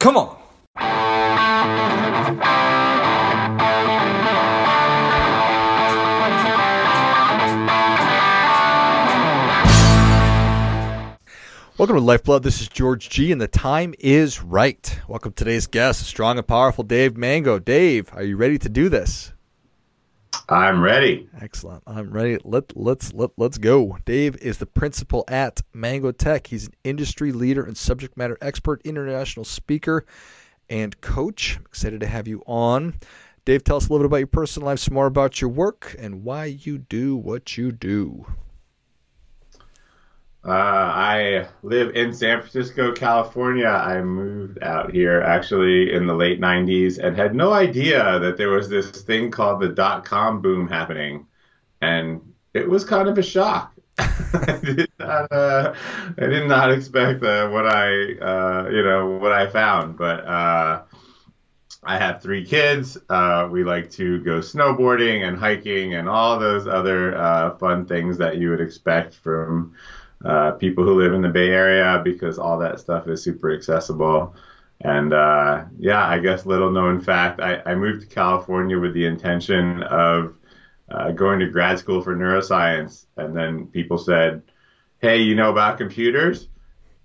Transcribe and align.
Come 0.00 0.16
on. 0.16 0.34
Welcome 11.76 11.96
to 11.96 12.00
Lifeblood. 12.00 12.42
This 12.42 12.62
is 12.62 12.68
George 12.68 13.10
G, 13.10 13.30
and 13.30 13.38
the 13.38 13.46
time 13.46 13.94
is 13.98 14.42
right. 14.42 14.98
Welcome 15.06 15.32
to 15.32 15.44
today's 15.44 15.66
guest, 15.66 16.06
strong 16.06 16.38
and 16.38 16.46
powerful 16.46 16.82
Dave 16.82 17.18
Mangot. 17.18 17.66
Dave, 17.66 18.10
are 18.14 18.22
you 18.22 18.38
ready 18.38 18.58
to 18.58 18.70
do 18.70 18.88
this? 18.88 19.34
I'm 20.48 20.82
ready. 20.82 21.28
Excellent. 21.40 21.82
I'm 21.86 22.10
ready. 22.10 22.38
Let 22.44 22.76
let's 22.76 23.12
let 23.12 23.30
let's 23.36 23.58
go. 23.58 23.98
Dave 24.04 24.36
is 24.36 24.58
the 24.58 24.66
principal 24.66 25.24
at 25.28 25.60
Mangoteque. 25.74 26.46
He's 26.48 26.66
an 26.66 26.74
industry 26.84 27.32
leader 27.32 27.62
and 27.62 27.76
subject 27.76 28.16
matter 28.16 28.36
expert, 28.40 28.80
international 28.84 29.44
speaker, 29.44 30.04
and 30.68 31.00
coach. 31.00 31.58
Excited 31.66 32.00
to 32.00 32.06
have 32.06 32.26
you 32.26 32.42
on. 32.46 32.94
Dave, 33.44 33.64
tell 33.64 33.76
us 33.76 33.88
a 33.88 33.92
little 33.92 34.04
bit 34.04 34.06
about 34.06 34.16
your 34.18 34.26
personal 34.26 34.66
life, 34.66 34.80
some 34.80 34.94
more 34.94 35.06
about 35.06 35.40
your 35.40 35.50
work, 35.50 35.94
and 35.98 36.24
why 36.24 36.44
you 36.44 36.78
do 36.78 37.16
what 37.16 37.56
you 37.56 37.72
do. 37.72 38.26
Uh, 40.42 40.52
I 40.52 41.48
live 41.62 41.94
in 41.94 42.14
San 42.14 42.40
Francisco, 42.40 42.92
California. 42.92 43.66
I 43.66 44.00
moved 44.00 44.62
out 44.62 44.90
here 44.90 45.20
actually 45.20 45.92
in 45.92 46.06
the 46.06 46.14
late 46.14 46.40
90s 46.40 46.98
and 46.98 47.14
had 47.14 47.34
no 47.34 47.52
idea 47.52 48.18
that 48.20 48.38
there 48.38 48.48
was 48.48 48.68
this 48.70 48.90
thing 49.02 49.30
called 49.30 49.60
the 49.60 49.68
dot 49.68 50.04
com 50.06 50.40
boom 50.40 50.66
happening. 50.66 51.26
And 51.82 52.22
it 52.54 52.66
was 52.68 52.84
kind 52.84 53.06
of 53.08 53.18
a 53.18 53.22
shock. 53.22 53.74
I 53.98 54.58
did 54.64 54.88
not, 54.98 55.30
uh, 55.30 55.74
I 56.18 56.26
did 56.26 56.48
not 56.48 56.72
expect 56.72 57.22
uh, 57.22 57.50
what 57.50 57.66
I, 57.66 58.14
uh, 58.14 58.68
you 58.70 58.82
know, 58.82 59.18
what 59.20 59.32
I 59.32 59.46
found. 59.46 59.98
But 59.98 60.24
uh, 60.24 60.82
I 61.82 61.98
have 61.98 62.22
three 62.22 62.46
kids. 62.46 62.96
Uh, 63.10 63.46
we 63.50 63.62
like 63.62 63.90
to 63.92 64.20
go 64.24 64.38
snowboarding 64.40 65.28
and 65.28 65.36
hiking 65.36 65.94
and 65.94 66.08
all 66.08 66.38
those 66.38 66.66
other 66.66 67.56
fun 67.60 67.84
things 67.84 68.16
that 68.18 68.38
you 68.38 68.48
would 68.48 68.60
expect 68.62 69.14
from 69.14 69.74
uh, 70.24 70.52
people 70.52 70.84
who 70.84 71.00
live 71.00 71.14
in 71.14 71.22
the 71.22 71.28
Bay 71.28 71.48
Area 71.48 72.00
because 72.04 72.38
all 72.38 72.58
that 72.58 72.80
stuff 72.80 73.08
is 73.08 73.22
super 73.22 73.54
accessible. 73.54 74.34
And 74.82 75.12
uh, 75.12 75.64
yeah, 75.78 76.06
I 76.06 76.18
guess 76.18 76.46
little 76.46 76.70
known 76.70 77.00
fact, 77.00 77.40
I, 77.40 77.60
I, 77.66 77.74
moved 77.74 78.02
to 78.02 78.14
California 78.14 78.78
with 78.78 78.94
the 78.94 79.04
intention 79.04 79.82
of 79.82 80.34
uh, 80.90 81.10
going 81.12 81.40
to 81.40 81.48
grad 81.48 81.78
school 81.78 82.00
for 82.00 82.16
neuroscience. 82.16 83.04
And 83.16 83.36
then 83.36 83.66
people 83.66 83.98
said, 83.98 84.42
hey, 85.00 85.18
you 85.18 85.34
know 85.34 85.50
about 85.50 85.78
computers? 85.78 86.48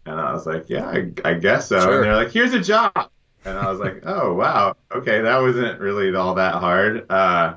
And 0.05 0.19
I 0.19 0.31
was 0.31 0.45
like, 0.45 0.69
yeah, 0.69 0.88
I, 0.88 1.11
I 1.25 1.33
guess 1.33 1.67
so. 1.67 1.79
Sure. 1.81 1.95
And 1.95 2.03
they're 2.03 2.16
like, 2.16 2.31
here's 2.31 2.53
a 2.53 2.61
job. 2.61 3.09
And 3.44 3.57
I 3.57 3.69
was 3.69 3.79
like, 3.79 4.02
oh, 4.05 4.33
wow. 4.33 4.75
Okay, 4.94 5.22
that 5.22 5.41
wasn't 5.41 5.79
really 5.79 6.13
all 6.16 6.35
that 6.35 6.55
hard. 6.55 7.09
Uh, 7.09 7.55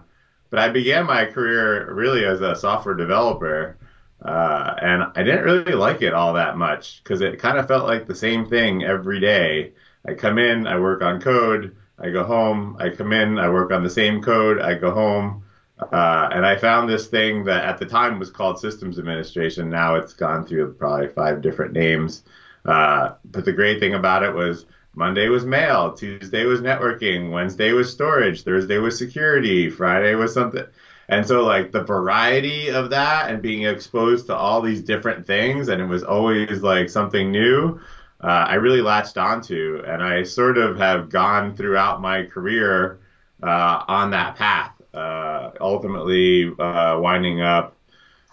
but 0.51 0.59
I 0.59 0.69
began 0.71 1.07
my 1.07 1.27
career 1.27 1.93
really 1.93 2.25
as 2.25 2.41
a 2.41 2.57
software 2.57 2.95
developer. 2.95 3.77
Uh, 4.23 4.75
and 4.83 5.03
I 5.15 5.23
didn't 5.23 5.45
really 5.45 5.73
like 5.73 6.03
it 6.03 6.13
all 6.13 6.35
that 6.35 6.57
much 6.57 7.03
because 7.03 7.21
it 7.21 7.39
kind 7.39 7.57
of 7.57 7.69
felt 7.69 7.87
like 7.87 8.07
the 8.07 8.15
same 8.15 8.47
thing 8.47 8.85
every 8.85 9.21
day. 9.21 9.73
I 10.07 10.15
come 10.15 10.39
in, 10.39 10.67
I 10.67 10.79
work 10.79 11.03
on 11.03 11.21
code, 11.21 11.77
I 11.99 12.11
go 12.11 12.25
home, 12.25 12.77
I 12.81 12.91
come 12.91 13.13
in, 13.13 13.39
I 13.39 13.49
work 13.49 13.71
on 13.73 13.83
the 13.83 13.91
same 13.91 14.23
code, 14.23 14.61
I 14.61 14.75
go 14.75 14.93
home. 14.93 15.45
Uh, 15.81 16.29
and 16.33 16.45
I 16.45 16.57
found 16.57 16.89
this 16.89 17.07
thing 17.07 17.45
that 17.45 17.65
at 17.65 17.79
the 17.79 17.87
time 17.87 18.19
was 18.19 18.31
called 18.31 18.59
systems 18.59 18.99
administration. 18.99 19.71
Now 19.71 19.95
it's 19.95 20.13
gone 20.13 20.45
through 20.45 20.73
probably 20.75 21.09
five 21.09 21.41
different 21.41 21.73
names. 21.73 22.25
Uh, 22.65 23.15
but 23.25 23.45
the 23.45 23.53
great 23.53 23.79
thing 23.79 23.95
about 23.95 24.25
it 24.25 24.35
was 24.35 24.67
Monday 24.95 25.29
was 25.29 25.45
mail, 25.45 25.93
Tuesday 25.93 26.45
was 26.45 26.61
networking, 26.61 27.31
Wednesday 27.31 27.73
was 27.73 27.93
storage, 27.93 28.43
Thursday 28.43 28.79
was 28.79 28.99
security, 28.99 29.71
Friday 29.71 30.17
was 30.17 30.35
something. 30.35 30.65
And 31.09 31.27
so 31.27 31.45
like 31.45 31.73
the 31.73 31.83
variety 31.83 32.69
of 32.69 32.91
that 32.91 33.31
and 33.31 33.41
being 33.41 33.65
exposed 33.65 34.27
to 34.27 34.37
all 34.37 34.61
these 34.61 34.83
different 34.83 35.27
things 35.27 35.69
and 35.69 35.81
it 35.81 35.87
was 35.87 36.03
always 36.03 36.63
like 36.63 36.91
something 36.91 37.33
new, 37.33 37.81
uh, 38.23 38.27
I 38.27 38.55
really 38.55 38.83
latched 38.83 39.17
onto 39.17 39.83
and 39.87 40.03
I 40.03 40.23
sort 40.25 40.59
of 40.59 40.77
have 40.79 41.09
gone 41.09 41.57
throughout 41.57 42.03
my 42.03 42.25
career 42.25 43.01
uh, 43.43 43.85
on 43.89 44.11
that 44.11 44.37
path. 44.37 44.73
Uh, 44.93 45.51
ultimately 45.61 46.53
uh, 46.59 46.99
winding 46.99 47.41
up 47.41 47.77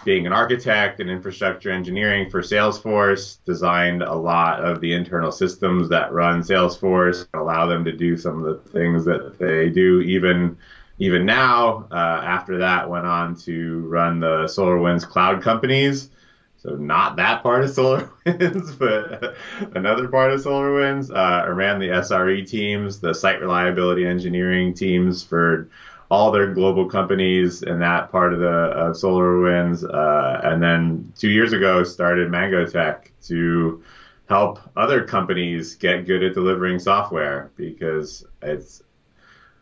being 0.03 0.27
an 0.27 0.33
architect 0.33 0.99
in 0.99 1.09
infrastructure 1.09 1.71
engineering 1.71 2.29
for 2.29 2.41
Salesforce, 2.41 3.37
designed 3.45 4.03
a 4.03 4.13
lot 4.13 4.63
of 4.63 4.81
the 4.81 4.93
internal 4.93 5.31
systems 5.31 5.89
that 5.89 6.11
run 6.11 6.41
Salesforce, 6.41 7.27
allow 7.33 7.65
them 7.65 7.85
to 7.85 7.91
do 7.91 8.17
some 8.17 8.43
of 8.43 8.63
the 8.63 8.69
things 8.69 9.05
that 9.05 9.39
they 9.39 9.69
do 9.69 10.01
even 10.01 10.57
even 10.97 11.25
now, 11.25 11.87
uh, 11.91 12.21
after 12.23 12.59
that, 12.59 12.89
went 12.89 13.05
on 13.05 13.35
to 13.37 13.79
run 13.81 14.19
the 14.19 14.45
SolarWinds 14.45 15.07
cloud 15.07 15.41
companies. 15.41 16.09
So 16.57 16.71
not 16.75 17.17
that 17.17 17.43
part 17.43 17.63
of 17.63 17.69
SolarWinds, 17.75 18.79
but 18.79 19.35
another 19.75 20.07
part 20.07 20.31
of 20.31 20.41
SolarWinds. 20.41 21.11
Uh, 21.11 21.51
ran 21.51 21.79
the 21.79 21.89
SRE 21.89 22.47
teams, 22.47 22.99
the 22.99 23.13
site 23.13 23.41
reliability 23.41 24.05
engineering 24.05 24.73
teams 24.73 25.21
for 25.23 25.69
all 26.09 26.31
their 26.31 26.53
global 26.53 26.87
companies 26.87 27.63
in 27.63 27.79
that 27.79 28.11
part 28.11 28.33
of 28.33 28.39
the 28.39 28.47
of 28.47 28.95
SolarWinds. 28.95 29.83
Uh, 29.83 30.39
and 30.43 30.61
then 30.61 31.11
two 31.17 31.29
years 31.29 31.51
ago, 31.51 31.83
started 31.83 32.31
Mangoteque 32.31 33.09
to 33.27 33.83
help 34.27 34.59
other 34.75 35.03
companies 35.03 35.75
get 35.75 36.05
good 36.05 36.23
at 36.23 36.33
delivering 36.33 36.79
software 36.79 37.51
because 37.55 38.25
it's 38.41 38.81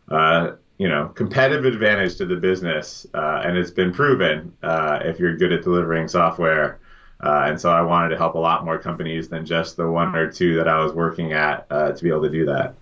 uh, 0.10 0.52
you 0.84 0.90
know 0.90 1.08
competitive 1.16 1.64
advantage 1.64 2.18
to 2.18 2.26
the 2.26 2.36
business, 2.36 3.08
uh, 3.14 3.42
and 3.46 3.58
it's 3.58 3.72
been 3.72 3.94
proven 3.94 4.52
uh, 4.64 5.00
if 5.02 5.18
you're 5.18 5.38
good 5.38 5.54
at 5.54 5.64
delivering 5.64 6.10
software. 6.10 6.82
Uh, 7.22 7.46
and 7.48 7.62
so 7.62 7.72
I 7.72 7.80
wanted 7.80 8.10
to 8.10 8.18
help 8.18 8.36
a 8.36 8.40
lot 8.40 8.66
more 8.66 8.78
companies 8.78 9.30
than 9.30 9.46
just 9.46 9.78
the 9.78 9.90
one 9.90 10.14
or 10.14 10.30
two 10.30 10.58
that 10.58 10.68
I 10.68 10.84
was 10.84 10.92
working 10.92 11.32
at 11.32 11.66
uh, 11.70 11.94
to 11.94 12.04
be 12.04 12.10
able 12.10 12.24
to 12.24 12.30
do 12.30 12.46
that. 12.48 12.76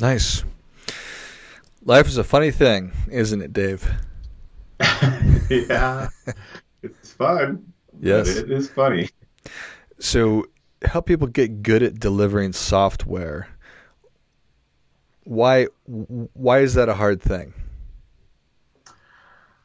Nice. 0.00 0.42
Life 1.84 2.08
is 2.08 2.18
a 2.18 2.24
funny 2.24 2.50
thing, 2.50 2.90
isn't 3.08 3.40
it, 3.40 3.52
Dave? 3.52 3.88
yeah, 5.48 6.08
it's 6.82 7.12
fun. 7.12 7.72
Yes, 8.00 8.26
it 8.26 8.50
is 8.50 8.68
funny. 8.68 9.08
So, 10.00 10.46
help 10.82 11.06
people 11.06 11.28
get 11.28 11.62
good 11.62 11.84
at 11.84 12.00
delivering 12.00 12.54
software 12.54 13.46
why 15.26 15.66
why 15.84 16.60
is 16.60 16.74
that 16.74 16.88
a 16.88 16.94
hard 16.94 17.20
thing? 17.20 17.52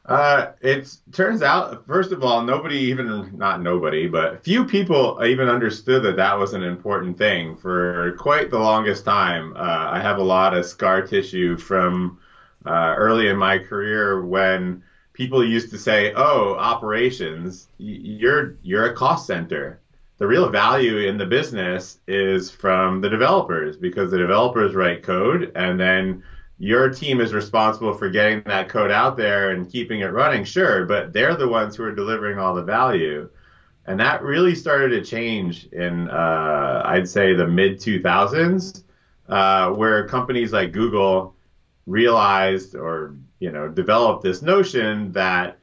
Uh, 0.04 0.50
it 0.60 0.96
turns 1.12 1.42
out, 1.42 1.86
first 1.86 2.10
of 2.10 2.24
all, 2.24 2.42
nobody 2.42 2.76
even, 2.76 3.30
not 3.38 3.62
nobody, 3.62 4.08
but 4.08 4.42
few 4.42 4.64
people 4.64 5.20
even 5.24 5.48
understood 5.48 6.02
that 6.02 6.16
that 6.16 6.36
was 6.36 6.54
an 6.54 6.64
important 6.64 7.16
thing 7.16 7.56
for 7.56 8.12
quite 8.18 8.50
the 8.50 8.58
longest 8.58 9.04
time. 9.04 9.54
Uh, 9.56 9.90
I 9.92 10.00
have 10.00 10.18
a 10.18 10.24
lot 10.24 10.54
of 10.54 10.66
scar 10.66 11.06
tissue 11.06 11.56
from 11.56 12.18
uh, 12.66 12.94
early 12.98 13.28
in 13.28 13.36
my 13.36 13.58
career 13.58 14.24
when 14.24 14.82
people 15.12 15.46
used 15.46 15.70
to 15.70 15.78
say, 15.78 16.12
"Oh, 16.14 16.56
operations, 16.56 17.68
you're 17.78 18.56
you're 18.62 18.86
a 18.86 18.94
cost 18.94 19.26
center." 19.26 19.80
The 20.22 20.28
real 20.28 20.48
value 20.48 20.98
in 20.98 21.18
the 21.18 21.26
business 21.26 21.98
is 22.06 22.48
from 22.48 23.00
the 23.00 23.08
developers 23.10 23.76
because 23.76 24.08
the 24.12 24.16
developers 24.16 24.72
write 24.72 25.02
code 25.02 25.50
and 25.56 25.80
then 25.80 26.22
your 26.60 26.88
team 26.88 27.20
is 27.20 27.34
responsible 27.34 27.92
for 27.92 28.08
getting 28.08 28.40
that 28.44 28.68
code 28.68 28.92
out 28.92 29.16
there 29.16 29.50
and 29.50 29.68
keeping 29.68 29.98
it 29.98 30.12
running, 30.12 30.44
sure, 30.44 30.86
but 30.86 31.12
they're 31.12 31.34
the 31.34 31.48
ones 31.48 31.74
who 31.74 31.82
are 31.82 31.92
delivering 31.92 32.38
all 32.38 32.54
the 32.54 32.62
value. 32.62 33.28
And 33.86 33.98
that 33.98 34.22
really 34.22 34.54
started 34.54 34.90
to 34.90 35.04
change 35.04 35.66
in, 35.72 36.08
uh, 36.08 36.82
I'd 36.84 37.08
say, 37.08 37.34
the 37.34 37.48
mid 37.48 37.80
2000s, 37.80 38.84
uh, 39.28 39.70
where 39.70 40.06
companies 40.06 40.52
like 40.52 40.70
Google 40.70 41.34
realized 41.86 42.76
or 42.76 43.16
you 43.40 43.50
know 43.50 43.66
developed 43.66 44.22
this 44.22 44.40
notion 44.40 45.10
that 45.10 45.58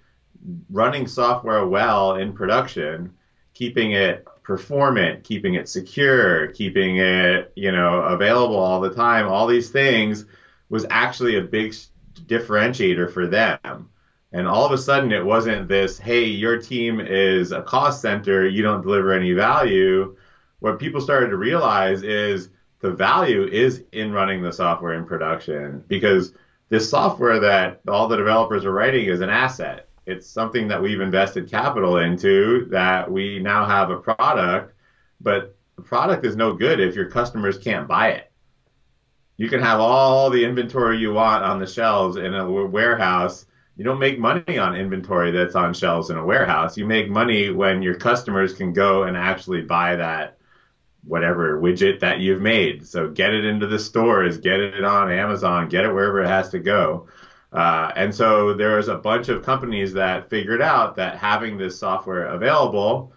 running 0.69 1.07
software 1.07 1.65
well 1.65 2.15
in 2.17 2.33
production, 2.33 3.13
keeping 3.53 3.93
it 3.93 4.27
performant, 4.49 5.23
keeping 5.23 5.53
it 5.53 5.69
secure, 5.69 6.47
keeping 6.47 6.97
it, 6.97 7.53
you 7.55 7.71
know, 7.71 8.01
available 8.01 8.55
all 8.55 8.81
the 8.81 8.89
time, 8.89 9.27
all 9.27 9.45
these 9.45 9.69
things 9.69 10.25
was 10.69 10.87
actually 10.89 11.37
a 11.37 11.41
big 11.41 11.71
differentiator 12.25 13.13
for 13.13 13.27
them. 13.27 13.91
And 14.31 14.47
all 14.47 14.65
of 14.65 14.71
a 14.71 14.77
sudden 14.79 15.11
it 15.11 15.23
wasn't 15.23 15.67
this, 15.67 15.99
hey, 15.99 16.23
your 16.23 16.59
team 16.59 16.99
is 16.99 17.51
a 17.51 17.61
cost 17.61 18.01
center, 18.01 18.47
you 18.47 18.63
don't 18.63 18.81
deliver 18.81 19.13
any 19.13 19.33
value. 19.33 20.17
What 20.61 20.79
people 20.79 20.99
started 20.99 21.27
to 21.27 21.37
realize 21.37 22.01
is 22.01 22.49
the 22.79 22.89
value 22.89 23.43
is 23.43 23.83
in 23.91 24.11
running 24.11 24.41
the 24.41 24.51
software 24.51 24.95
in 24.95 25.05
production 25.05 25.83
because 25.87 26.33
this 26.69 26.89
software 26.89 27.39
that 27.39 27.81
all 27.87 28.07
the 28.07 28.17
developers 28.17 28.65
are 28.65 28.73
writing 28.73 29.05
is 29.05 29.21
an 29.21 29.29
asset 29.29 29.88
it's 30.09 30.27
something 30.27 30.67
that 30.67 30.81
we've 30.81 31.01
invested 31.01 31.49
capital 31.49 31.97
into 31.97 32.65
that 32.71 33.09
we 33.09 33.39
now 33.39 33.65
have 33.65 33.91
a 33.91 33.97
product, 33.97 34.73
but 35.21 35.55
the 35.75 35.83
product 35.83 36.25
is 36.25 36.35
no 36.35 36.53
good 36.53 36.79
if 36.79 36.95
your 36.95 37.09
customers 37.09 37.57
can't 37.57 37.87
buy 37.87 38.09
it. 38.09 38.31
You 39.37 39.49
can 39.49 39.61
have 39.61 39.79
all 39.79 40.29
the 40.29 40.43
inventory 40.43 40.97
you 40.97 41.13
want 41.13 41.43
on 41.43 41.59
the 41.59 41.67
shelves 41.67 42.17
in 42.17 42.33
a 42.33 42.49
warehouse. 42.49 43.45
You 43.77 43.85
don't 43.85 43.99
make 43.99 44.19
money 44.19 44.57
on 44.57 44.75
inventory 44.75 45.31
that's 45.31 45.55
on 45.55 45.73
shelves 45.73 46.09
in 46.09 46.17
a 46.17 46.25
warehouse. 46.25 46.75
You 46.75 46.85
make 46.85 47.09
money 47.09 47.51
when 47.51 47.81
your 47.81 47.95
customers 47.95 48.53
can 48.53 48.73
go 48.73 49.03
and 49.03 49.15
actually 49.15 49.61
buy 49.61 49.95
that 49.95 50.39
whatever 51.03 51.61
widget 51.61 51.99
that 52.01 52.19
you've 52.19 52.41
made. 52.41 52.85
So 52.85 53.09
get 53.09 53.33
it 53.33 53.45
into 53.45 53.67
the 53.67 53.79
stores, 53.79 54.37
get 54.37 54.59
it 54.59 54.83
on 54.83 55.11
Amazon, 55.11 55.69
get 55.69 55.85
it 55.85 55.93
wherever 55.93 56.21
it 56.21 56.27
has 56.27 56.49
to 56.49 56.59
go. 56.59 57.07
Uh, 57.51 57.91
and 57.95 58.13
so 58.13 58.53
there 58.53 58.75
was 58.75 58.87
a 58.87 58.95
bunch 58.95 59.27
of 59.29 59.43
companies 59.43 59.93
that 59.93 60.29
figured 60.29 60.61
out 60.61 60.95
that 60.95 61.17
having 61.17 61.57
this 61.57 61.77
software 61.77 62.27
available 62.27 63.11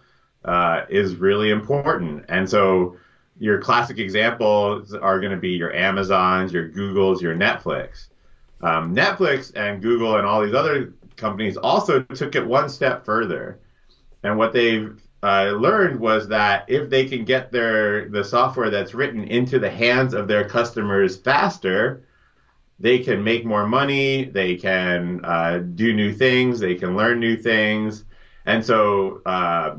uh, 0.45 0.81
is 0.89 1.15
really 1.15 1.51
important. 1.51 2.25
And 2.29 2.49
so 2.49 2.97
your 3.39 3.61
classic 3.61 3.99
examples 3.99 4.93
are 4.93 5.19
going 5.19 5.31
to 5.31 5.37
be 5.37 5.51
your 5.51 5.73
Amazons, 5.73 6.51
your 6.51 6.69
Googles, 6.69 7.21
your 7.21 7.35
Netflix. 7.35 8.07
Um, 8.61 8.95
Netflix 8.95 9.51
and 9.55 9.81
Google 9.81 10.17
and 10.17 10.25
all 10.25 10.43
these 10.43 10.55
other 10.55 10.93
companies 11.15 11.57
also 11.57 12.01
took 12.01 12.35
it 12.35 12.45
one 12.45 12.69
step 12.69 13.05
further. 13.05 13.59
And 14.23 14.37
what 14.37 14.53
they've 14.53 14.99
uh, 15.21 15.51
learned 15.51 15.99
was 15.99 16.27
that 16.29 16.65
if 16.67 16.89
they 16.89 17.05
can 17.05 17.23
get 17.23 17.51
their 17.51 18.09
the 18.09 18.23
software 18.23 18.69
that's 18.69 18.93
written 18.93 19.23
into 19.23 19.59
the 19.59 19.69
hands 19.69 20.13
of 20.13 20.27
their 20.27 20.47
customers 20.47 21.17
faster, 21.17 22.05
they 22.83 22.99
can 22.99 23.23
make 23.23 23.45
more 23.45 23.65
money, 23.65 24.25
they 24.25 24.57
can 24.57 25.23
uh, 25.23 25.59
do 25.59 25.93
new 25.93 26.11
things, 26.11 26.59
they 26.59 26.75
can 26.75 26.97
learn 26.97 27.17
new 27.17 27.37
things, 27.37 28.03
and 28.45 28.63
so 28.63 29.21
uh, 29.25 29.77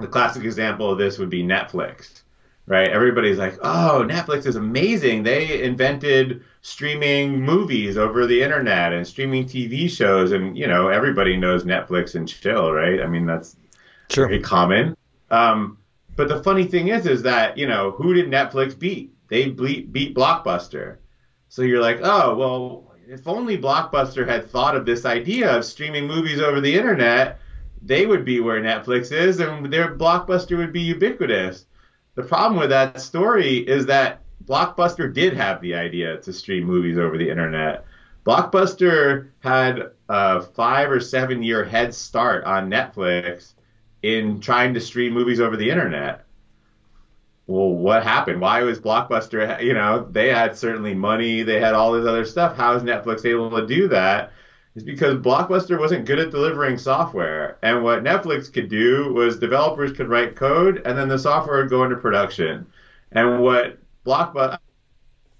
the 0.00 0.08
classic 0.08 0.42
example 0.42 0.90
of 0.90 0.98
this 0.98 1.16
would 1.16 1.30
be 1.30 1.44
Netflix, 1.44 2.22
right? 2.66 2.88
Everybody's 2.88 3.38
like, 3.38 3.56
"Oh, 3.62 4.04
Netflix 4.04 4.46
is 4.46 4.56
amazing! 4.56 5.22
They 5.22 5.62
invented 5.62 6.42
streaming 6.60 7.40
movies 7.40 7.96
over 7.96 8.26
the 8.26 8.42
internet 8.42 8.92
and 8.92 9.06
streaming 9.06 9.44
TV 9.44 9.88
shows, 9.88 10.32
and 10.32 10.58
you 10.58 10.66
know 10.66 10.88
everybody 10.88 11.36
knows 11.36 11.62
Netflix 11.62 12.16
and 12.16 12.28
chill, 12.28 12.72
right? 12.72 13.00
I 13.00 13.06
mean 13.06 13.26
that's 13.26 13.54
sure. 14.10 14.26
very 14.26 14.40
common. 14.40 14.96
Um, 15.30 15.78
but 16.16 16.26
the 16.26 16.42
funny 16.42 16.64
thing 16.64 16.88
is, 16.88 17.06
is 17.06 17.22
that 17.22 17.56
you 17.56 17.68
know 17.68 17.92
who 17.92 18.12
did 18.12 18.26
Netflix 18.26 18.76
beat? 18.76 19.12
They 19.28 19.50
beat, 19.50 19.92
beat 19.92 20.16
Blockbuster. 20.16 20.96
So 21.48 21.62
you're 21.62 21.80
like, 21.80 22.00
oh 22.02 22.34
well, 22.34 22.94
if 23.08 23.26
only 23.26 23.58
Blockbuster 23.58 24.26
had 24.26 24.50
thought 24.50 24.76
of 24.76 24.86
this 24.86 25.04
idea 25.04 25.54
of 25.56 25.64
streaming 25.64 26.06
movies 26.06 26.40
over 26.40 26.60
the 26.60 26.74
internet, 26.74 27.38
they 27.82 28.06
would 28.06 28.24
be 28.24 28.40
where 28.40 28.62
Netflix 28.62 29.12
is, 29.12 29.40
and 29.40 29.72
their 29.72 29.94
Blockbuster 29.94 30.56
would 30.56 30.72
be 30.72 30.80
ubiquitous. 30.82 31.66
The 32.14 32.22
problem 32.22 32.58
with 32.58 32.70
that 32.70 33.00
story 33.00 33.58
is 33.58 33.86
that 33.86 34.20
Blockbuster 34.44 35.12
did 35.12 35.34
have 35.34 35.60
the 35.60 35.74
idea 35.74 36.18
to 36.18 36.32
stream 36.32 36.64
movies 36.64 36.98
over 36.98 37.18
the 37.18 37.28
internet. 37.28 37.84
Blockbuster 38.24 39.28
had 39.40 39.90
a 40.08 40.42
five 40.42 40.90
or 40.90 41.00
seven 41.00 41.42
year 41.42 41.64
head 41.64 41.94
start 41.94 42.44
on 42.44 42.70
Netflix 42.70 43.52
in 44.02 44.40
trying 44.40 44.74
to 44.74 44.80
stream 44.80 45.12
movies 45.12 45.40
over 45.40 45.56
the 45.56 45.70
internet. 45.70 46.23
Well, 47.46 47.70
what 47.70 48.02
happened? 48.02 48.40
Why 48.40 48.62
was 48.62 48.80
Blockbuster, 48.80 49.62
you 49.62 49.74
know, 49.74 50.08
they 50.10 50.28
had 50.28 50.56
certainly 50.56 50.94
money, 50.94 51.42
they 51.42 51.60
had 51.60 51.74
all 51.74 51.92
this 51.92 52.06
other 52.06 52.24
stuff. 52.24 52.56
How 52.56 52.74
is 52.74 52.82
Netflix 52.82 53.26
able 53.26 53.50
to 53.50 53.66
do 53.66 53.86
that? 53.88 54.32
It's 54.74 54.84
because 54.84 55.16
Blockbuster 55.16 55.78
wasn't 55.78 56.06
good 56.06 56.18
at 56.18 56.30
delivering 56.30 56.78
software. 56.78 57.58
And 57.62 57.84
what 57.84 58.02
Netflix 58.02 58.52
could 58.52 58.68
do 58.68 59.12
was 59.12 59.38
developers 59.38 59.92
could 59.92 60.08
write 60.08 60.36
code 60.36 60.82
and 60.86 60.98
then 60.98 61.08
the 61.08 61.18
software 61.18 61.60
would 61.60 61.70
go 61.70 61.84
into 61.84 61.96
production. 61.96 62.66
And 63.12 63.40
what 63.40 63.78
Blockbuster 64.04 64.58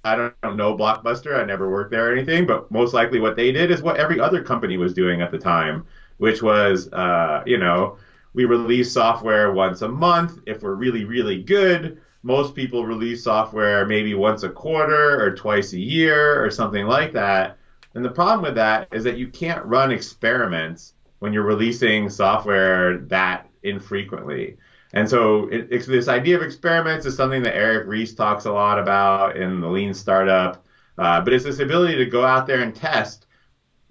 I 0.04 0.16
don't 0.16 0.56
know 0.56 0.76
Blockbuster. 0.76 1.40
I 1.40 1.44
never 1.44 1.70
worked 1.70 1.90
there 1.90 2.10
or 2.10 2.12
anything, 2.12 2.46
but 2.46 2.70
most 2.70 2.92
likely 2.92 3.20
what 3.20 3.36
they 3.36 3.50
did 3.52 3.70
is 3.70 3.82
what 3.82 3.96
every 3.96 4.20
other 4.20 4.42
company 4.42 4.76
was 4.76 4.92
doing 4.92 5.22
at 5.22 5.30
the 5.30 5.38
time, 5.38 5.86
which 6.18 6.42
was, 6.42 6.92
uh, 6.92 7.42
you 7.46 7.56
know, 7.56 7.96
we 8.34 8.44
release 8.44 8.92
software 8.92 9.52
once 9.52 9.82
a 9.82 9.88
month. 9.88 10.40
If 10.46 10.62
we're 10.62 10.74
really, 10.74 11.04
really 11.04 11.42
good, 11.42 12.00
most 12.22 12.54
people 12.54 12.84
release 12.84 13.22
software 13.24 13.86
maybe 13.86 14.14
once 14.14 14.42
a 14.42 14.48
quarter 14.48 15.24
or 15.24 15.34
twice 15.34 15.72
a 15.72 15.78
year 15.78 16.44
or 16.44 16.50
something 16.50 16.86
like 16.86 17.12
that. 17.12 17.58
And 17.94 18.04
the 18.04 18.10
problem 18.10 18.42
with 18.42 18.56
that 18.56 18.88
is 18.92 19.04
that 19.04 19.18
you 19.18 19.28
can't 19.28 19.64
run 19.64 19.92
experiments 19.92 20.94
when 21.20 21.32
you're 21.32 21.44
releasing 21.44 22.10
software 22.10 22.98
that 22.98 23.48
infrequently. 23.62 24.56
And 24.94 25.08
so 25.08 25.48
it, 25.48 25.70
this 25.86 26.08
idea 26.08 26.36
of 26.36 26.42
experiments 26.42 27.06
is 27.06 27.16
something 27.16 27.42
that 27.44 27.56
Eric 27.56 27.86
Ries 27.86 28.14
talks 28.14 28.46
a 28.46 28.52
lot 28.52 28.78
about 28.78 29.36
in 29.36 29.60
the 29.60 29.68
Lean 29.68 29.94
Startup. 29.94 30.64
Uh, 30.96 31.20
but 31.20 31.32
it's 31.32 31.44
this 31.44 31.58
ability 31.58 31.96
to 31.96 32.06
go 32.06 32.24
out 32.24 32.46
there 32.46 32.60
and 32.60 32.74
test 32.74 33.26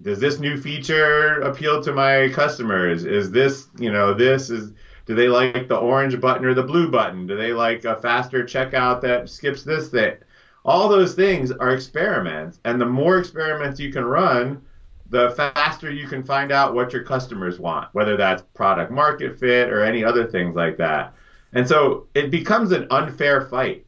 does 0.02 0.18
this 0.18 0.38
new 0.38 0.60
feature 0.60 1.40
appeal 1.40 1.82
to 1.82 1.92
my 1.92 2.28
customers? 2.30 3.04
Is 3.04 3.30
this, 3.30 3.68
you 3.78 3.92
know, 3.92 4.12
this 4.12 4.50
is, 4.50 4.72
do 5.06 5.14
they 5.14 5.28
like 5.28 5.68
the 5.68 5.76
orange 5.76 6.20
button 6.20 6.44
or 6.44 6.54
the 6.54 6.62
blue 6.62 6.90
button? 6.90 7.26
Do 7.26 7.36
they 7.36 7.52
like 7.52 7.84
a 7.84 7.96
faster 7.96 8.44
checkout 8.44 9.00
that 9.02 9.28
skips 9.28 9.62
this 9.62 9.88
thing? 9.88 10.16
All 10.64 10.88
those 10.88 11.14
things 11.14 11.52
are 11.52 11.74
experiments. 11.74 12.60
And 12.64 12.80
the 12.80 12.86
more 12.86 13.18
experiments 13.18 13.78
you 13.78 13.92
can 13.92 14.04
run, 14.04 14.62
the 15.10 15.30
faster 15.30 15.90
you 15.90 16.08
can 16.08 16.22
find 16.22 16.50
out 16.50 16.74
what 16.74 16.92
your 16.92 17.04
customers 17.04 17.58
want, 17.58 17.88
whether 17.92 18.16
that's 18.16 18.42
product 18.54 18.90
market 18.90 19.38
fit 19.38 19.70
or 19.70 19.84
any 19.84 20.02
other 20.02 20.26
things 20.26 20.56
like 20.56 20.76
that. 20.78 21.14
And 21.52 21.68
so 21.68 22.08
it 22.14 22.30
becomes 22.30 22.72
an 22.72 22.86
unfair 22.90 23.42
fight 23.42 23.86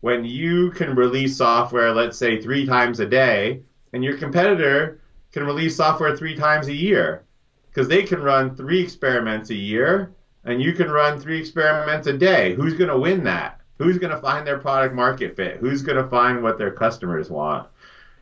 when 0.00 0.24
you 0.24 0.70
can 0.72 0.94
release 0.94 1.36
software, 1.36 1.92
let's 1.92 2.18
say 2.18 2.40
three 2.40 2.66
times 2.66 3.00
a 3.00 3.06
day, 3.06 3.62
and 3.92 4.02
your 4.02 4.16
competitor 4.16 4.99
can 5.32 5.44
release 5.44 5.76
software 5.76 6.16
three 6.16 6.34
times 6.34 6.68
a 6.68 6.74
year 6.74 7.24
because 7.68 7.88
they 7.88 8.02
can 8.02 8.20
run 8.20 8.56
three 8.56 8.80
experiments 8.80 9.50
a 9.50 9.54
year 9.54 10.12
and 10.44 10.62
you 10.62 10.72
can 10.72 10.90
run 10.90 11.20
three 11.20 11.38
experiments 11.38 12.06
a 12.06 12.12
day. 12.12 12.54
Who's 12.54 12.74
going 12.74 12.90
to 12.90 12.98
win 12.98 13.24
that? 13.24 13.60
Who's 13.78 13.98
going 13.98 14.14
to 14.14 14.20
find 14.20 14.46
their 14.46 14.58
product 14.58 14.94
market 14.94 15.36
fit? 15.36 15.58
Who's 15.58 15.82
going 15.82 16.02
to 16.02 16.08
find 16.08 16.42
what 16.42 16.58
their 16.58 16.70
customers 16.70 17.30
want? 17.30 17.68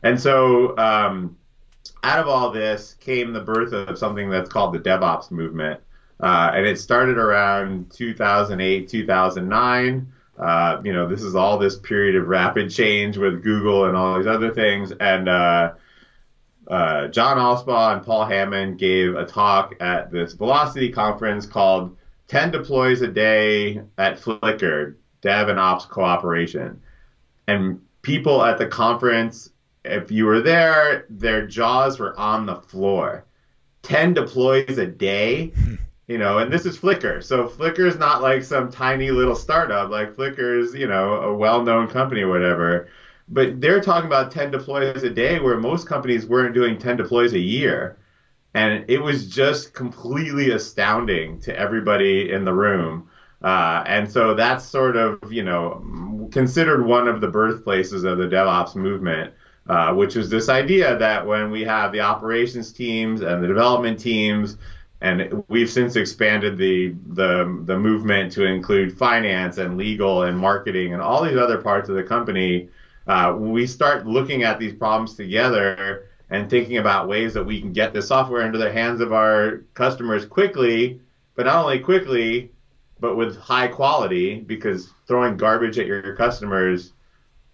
And 0.03 0.19
so, 0.19 0.77
um, 0.77 1.37
out 2.03 2.19
of 2.19 2.27
all 2.27 2.51
this 2.51 2.95
came 2.99 3.33
the 3.33 3.41
birth 3.41 3.73
of 3.73 3.97
something 3.97 4.29
that's 4.29 4.49
called 4.49 4.73
the 4.73 4.79
DevOps 4.79 5.31
movement. 5.31 5.81
Uh, 6.21 6.51
and 6.53 6.65
it 6.65 6.79
started 6.79 7.17
around 7.17 7.91
2008, 7.91 8.87
2009. 8.87 10.13
Uh, 10.37 10.81
you 10.83 10.93
know, 10.93 11.07
this 11.07 11.21
is 11.21 11.35
all 11.35 11.57
this 11.57 11.77
period 11.77 12.15
of 12.15 12.27
rapid 12.27 12.69
change 12.69 13.17
with 13.17 13.43
Google 13.43 13.85
and 13.85 13.97
all 13.97 14.17
these 14.17 14.27
other 14.27 14.53
things. 14.53 14.93
And 14.99 15.27
uh, 15.27 15.73
uh, 16.69 17.07
John 17.07 17.37
Allspaw 17.37 17.93
and 17.93 18.05
Paul 18.05 18.25
Hammond 18.25 18.77
gave 18.77 19.15
a 19.15 19.25
talk 19.25 19.75
at 19.79 20.11
this 20.11 20.33
Velocity 20.33 20.91
conference 20.91 21.45
called 21.45 21.97
10 22.27 22.51
Deploys 22.51 23.01
a 23.01 23.07
Day 23.07 23.81
at 23.97 24.19
Flickr, 24.19 24.95
Dev 25.21 25.49
and 25.49 25.59
Ops 25.59 25.85
Cooperation. 25.85 26.79
And 27.47 27.81
people 28.03 28.43
at 28.43 28.59
the 28.59 28.67
conference, 28.67 29.49
if 29.83 30.11
you 30.11 30.25
were 30.25 30.41
there, 30.41 31.05
their 31.09 31.47
jaws 31.47 31.97
were 31.97 32.17
on 32.19 32.45
the 32.45 32.57
floor. 32.57 33.25
10 33.81 34.13
deploys 34.13 34.77
a 34.77 34.85
day, 34.85 35.51
you 36.07 36.19
know, 36.19 36.37
and 36.37 36.53
this 36.53 36.67
is 36.67 36.77
Flickr. 36.77 37.23
So 37.23 37.47
Flickr 37.47 37.87
is 37.87 37.97
not 37.97 38.21
like 38.21 38.43
some 38.43 38.71
tiny 38.71 39.09
little 39.09 39.35
startup. 39.35 39.89
Like 39.89 40.15
Flickr 40.15 40.61
is, 40.61 40.75
you 40.75 40.87
know, 40.87 41.13
a 41.15 41.33
well 41.33 41.63
known 41.63 41.87
company 41.87 42.21
or 42.21 42.29
whatever. 42.29 42.89
But 43.31 43.61
they're 43.61 43.81
talking 43.81 44.07
about 44.07 44.31
10 44.31 44.51
deploys 44.51 45.03
a 45.03 45.09
day 45.09 45.39
where 45.39 45.57
most 45.57 45.87
companies 45.87 46.25
weren't 46.25 46.55
doing 46.55 46.77
10 46.77 46.97
deploys 46.97 47.33
a 47.33 47.39
year. 47.39 47.97
And 48.55 48.85
it 48.89 48.99
was 48.99 49.27
just 49.27 49.73
completely 49.73 50.51
astounding 50.51 51.39
to 51.41 51.55
everybody 51.57 52.31
in 52.31 52.43
the 52.43 52.53
room. 52.53 53.07
Uh, 53.43 53.83
and 53.85 54.11
so 54.11 54.33
that's 54.33 54.65
sort 54.65 54.97
of, 54.97 55.31
you 55.31 55.43
know, 55.43 56.27
considered 56.31 56.85
one 56.85 57.07
of 57.07 57.21
the 57.21 57.27
birthplaces 57.27 58.03
of 58.03 58.17
the 58.17 58.25
DevOps 58.25 58.75
movement, 58.75 59.33
uh, 59.67 59.93
which 59.93 60.15
is 60.15 60.29
this 60.29 60.49
idea 60.49 60.97
that 60.97 61.25
when 61.25 61.51
we 61.51 61.63
have 61.63 61.91
the 61.91 62.01
operations 62.01 62.73
teams 62.73 63.21
and 63.21 63.41
the 63.41 63.47
development 63.47 63.99
teams, 63.99 64.57
and 65.01 65.43
we've 65.47 65.69
since 65.69 65.95
expanded 65.95 66.57
the, 66.57 66.93
the 67.07 67.61
the 67.65 67.77
movement 67.77 68.33
to 68.33 68.45
include 68.45 68.97
finance 68.97 69.57
and 69.57 69.77
legal 69.77 70.23
and 70.23 70.37
marketing 70.37 70.91
and 70.93 71.01
all 71.01 71.23
these 71.23 71.37
other 71.37 71.57
parts 71.57 71.87
of 71.87 71.95
the 71.95 72.03
company 72.03 72.67
uh, 73.07 73.33
when 73.33 73.51
we 73.51 73.65
start 73.65 74.05
looking 74.05 74.43
at 74.43 74.59
these 74.59 74.73
problems 74.73 75.15
together 75.15 76.05
and 76.29 76.49
thinking 76.49 76.77
about 76.77 77.07
ways 77.07 77.33
that 77.33 77.43
we 77.43 77.59
can 77.59 77.73
get 77.73 77.93
the 77.93 78.01
software 78.01 78.45
into 78.45 78.57
the 78.57 78.71
hands 78.71 79.01
of 79.01 79.11
our 79.11 79.63
customers 79.73 80.25
quickly, 80.25 81.01
but 81.35 81.45
not 81.45 81.63
only 81.63 81.79
quickly, 81.79 82.51
but 82.99 83.15
with 83.15 83.37
high 83.37 83.67
quality, 83.67 84.39
because 84.39 84.91
throwing 85.07 85.37
garbage 85.37 85.79
at 85.79 85.87
your 85.87 86.15
customers, 86.15 86.93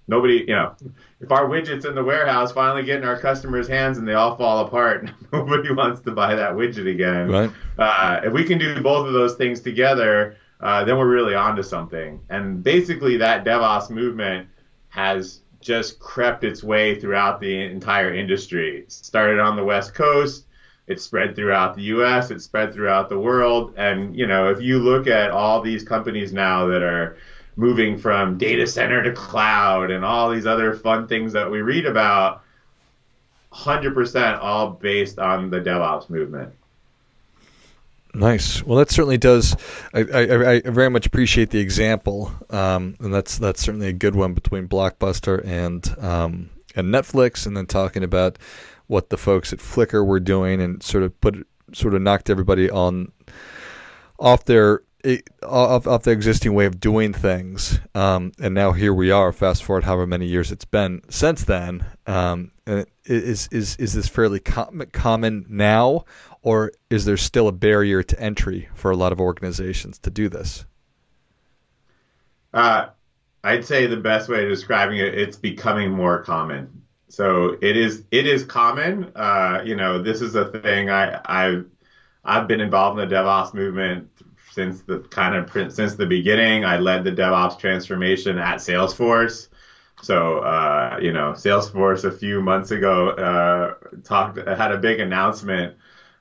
nobody, 0.08 0.46
you 0.48 0.56
know, 0.56 0.75
if 1.22 1.32
our 1.32 1.48
widget's 1.48 1.86
in 1.86 1.96
the 1.96 2.04
warehouse 2.04 2.52
finally 2.52 2.84
get 2.84 2.98
in 2.98 3.08
our 3.08 3.20
customers' 3.20 3.68
hands 3.68 3.98
and 3.98 4.08
they 4.08 4.14
all 4.14 4.36
fall 4.36 4.66
apart, 4.66 5.10
nobody 5.34 5.72
wants 5.72 6.02
to 6.02 6.12
buy 6.12 6.36
that 6.36 6.52
widget 6.52 6.90
again. 6.90 7.30
Right. 7.30 7.52
Uh, 7.78 8.22
if 8.24 8.34
we 8.34 8.44
can 8.44 8.58
do 8.58 8.82
both 8.82 9.08
of 9.08 9.14
those 9.14 9.36
things 9.36 9.62
together, 9.62 10.38
uh, 10.60 10.84
then 10.84 10.98
we're 10.98 11.10
really 11.10 11.36
onto 11.36 11.64
something. 11.64 12.20
And 12.30 12.64
basically, 12.64 13.18
that 13.18 13.46
DevOps 13.46 13.90
movement 13.90 14.50
has 14.96 15.42
just 15.60 16.00
crept 16.00 16.46
its 16.46 16.64
way 16.64 16.98
throughout 16.98 17.42
the 17.42 17.64
entire 17.64 18.14
industry. 18.14 18.78
It 18.80 18.92
started 18.94 19.42
on 19.42 19.58
the 19.58 19.64
West 19.64 19.94
Coast, 19.94 20.46
it 20.88 21.02
spread 21.02 21.36
throughout 21.36 21.75
the 21.75 21.82
US, 21.96 22.32
it 22.32 22.42
spread 22.42 22.74
throughout 22.74 23.10
the 23.10 23.20
world. 23.20 23.74
And, 23.75 24.16
you 24.16 24.25
know, 24.25 24.50
if 24.50 24.62
you 24.62 24.80
look 24.80 25.08
at 25.08 25.32
all 25.32 25.62
these 25.62 25.84
companies 25.84 26.32
now 26.32 26.68
that 26.68 26.82
are 26.82 27.18
moving 27.58 27.98
from 27.98 28.38
data 28.38 28.66
center 28.66 29.04
to 29.04 29.12
cloud 29.12 29.92
and 29.92 30.06
all 30.06 30.32
these 30.32 30.46
other 30.46 30.74
fun 30.74 31.10
things 31.10 31.34
that 31.34 31.52
we 31.52 31.62
read 31.62 31.86
about, 31.86 32.44
100% 33.52 34.40
all 34.40 34.70
based 34.70 35.20
on 35.20 35.50
the 35.50 35.60
DevOps 35.60 36.10
movement. 36.10 36.54
Nice. 38.16 38.64
Well, 38.64 38.78
that 38.78 38.90
certainly 38.90 39.18
does. 39.18 39.58
I, 39.94 40.00
I, 40.00 40.52
I 40.54 40.62
very 40.62 40.90
much 40.90 41.06
appreciate 41.06 41.50
the 41.50 41.60
example, 41.60 42.32
um, 42.50 42.96
and 43.02 43.14
that's 43.14 43.38
that's 43.38 43.62
certainly 43.62 43.90
a 43.90 43.94
good 43.94 44.16
one 44.16 44.34
between 44.34 44.70
Blockbuster 44.70 45.46
and 45.46 45.86
um, 46.00 46.50
and 46.76 46.94
Netflix, 46.94 47.46
and 47.46 47.58
then 47.58 47.66
talking 47.66 48.04
about 48.04 48.38
what 48.88 49.10
the 49.10 49.18
folks 49.18 49.52
at 49.52 49.60
Flickr 49.60 50.06
were 50.06 50.22
doing, 50.22 50.62
and 50.62 50.82
sort 50.82 51.04
of 51.04 51.20
put 51.20 51.46
sort 51.74 51.94
of 51.94 52.02
knocked 52.02 52.30
everybody 52.30 52.70
on 52.70 53.12
off 54.18 54.46
their 54.46 54.84
off, 55.44 55.86
off 55.86 56.04
their 56.04 56.14
existing 56.14 56.54
way 56.54 56.66
of 56.66 56.80
doing 56.80 57.12
things. 57.12 57.80
Um, 57.94 58.32
and 58.40 58.54
now 58.54 58.72
here 58.72 58.94
we 58.94 59.12
are. 59.12 59.32
Fast 59.34 59.64
forward 59.64 59.84
however 59.84 60.08
many 60.08 60.26
years 60.26 60.52
it's 60.54 60.66
been 60.66 61.02
since 61.10 61.44
then. 61.44 61.86
Um, 62.08 62.52
is 63.06 63.48
is 63.52 63.76
is 63.76 63.94
this 63.94 64.08
fairly 64.08 64.40
com- 64.40 64.84
common 64.92 65.46
now, 65.50 66.06
or 66.46 66.72
is 66.92 67.06
there 67.06 67.18
still 67.18 67.48
a 67.48 67.52
barrier 67.52 68.04
to 68.04 68.20
entry 68.20 68.70
for 68.75 68.92
a 68.92 68.96
lot 68.96 69.12
of 69.12 69.20
organizations 69.20 69.98
to 69.98 70.12
do 70.12 70.30
this? 70.30 70.64
Uh, 72.54 72.90
I'd 73.44 73.66
say 73.66 73.88
the 73.88 73.98
best 73.98 74.30
way 74.30 74.44
of 74.44 74.50
describing 74.50 75.00
it, 75.00 75.16
it's 75.16 75.38
becoming 75.38 75.90
more 75.90 76.24
common. 76.24 76.84
So 77.10 77.58
it 77.62 77.75
is 77.75 78.04
it 78.12 78.28
is 78.28 78.46
common. 78.46 79.12
Uh, 79.16 79.64
you 79.66 79.75
know, 79.75 80.02
this 80.02 80.22
is 80.22 80.36
a 80.36 80.46
thing 80.46 80.90
I 80.90 81.20
I've 81.25 81.66
I've 82.24 82.48
been 82.48 82.62
involved 82.62 83.00
in 83.00 83.10
the 83.10 83.16
DevOps 83.16 83.54
movement 83.54 84.10
since 84.52 84.82
the 84.82 85.00
kind 85.00 85.36
of 85.36 85.74
since 85.74 85.96
the 85.96 86.06
beginning. 86.06 86.64
I 86.64 86.78
led 86.78 87.04
the 87.04 87.12
DevOps 87.12 87.58
transformation 87.58 88.38
at 88.38 88.58
Salesforce. 88.58 89.48
So 90.02 90.40
uh, 90.40 91.00
you 91.02 91.12
know, 91.12 91.32
Salesforce 91.32 92.04
a 92.04 92.12
few 92.12 92.42
months 92.42 92.70
ago 92.70 93.10
uh, 93.10 93.74
talked 94.04 94.38
had 94.38 94.72
a 94.72 94.78
big 94.78 95.00
announcement 95.00 95.75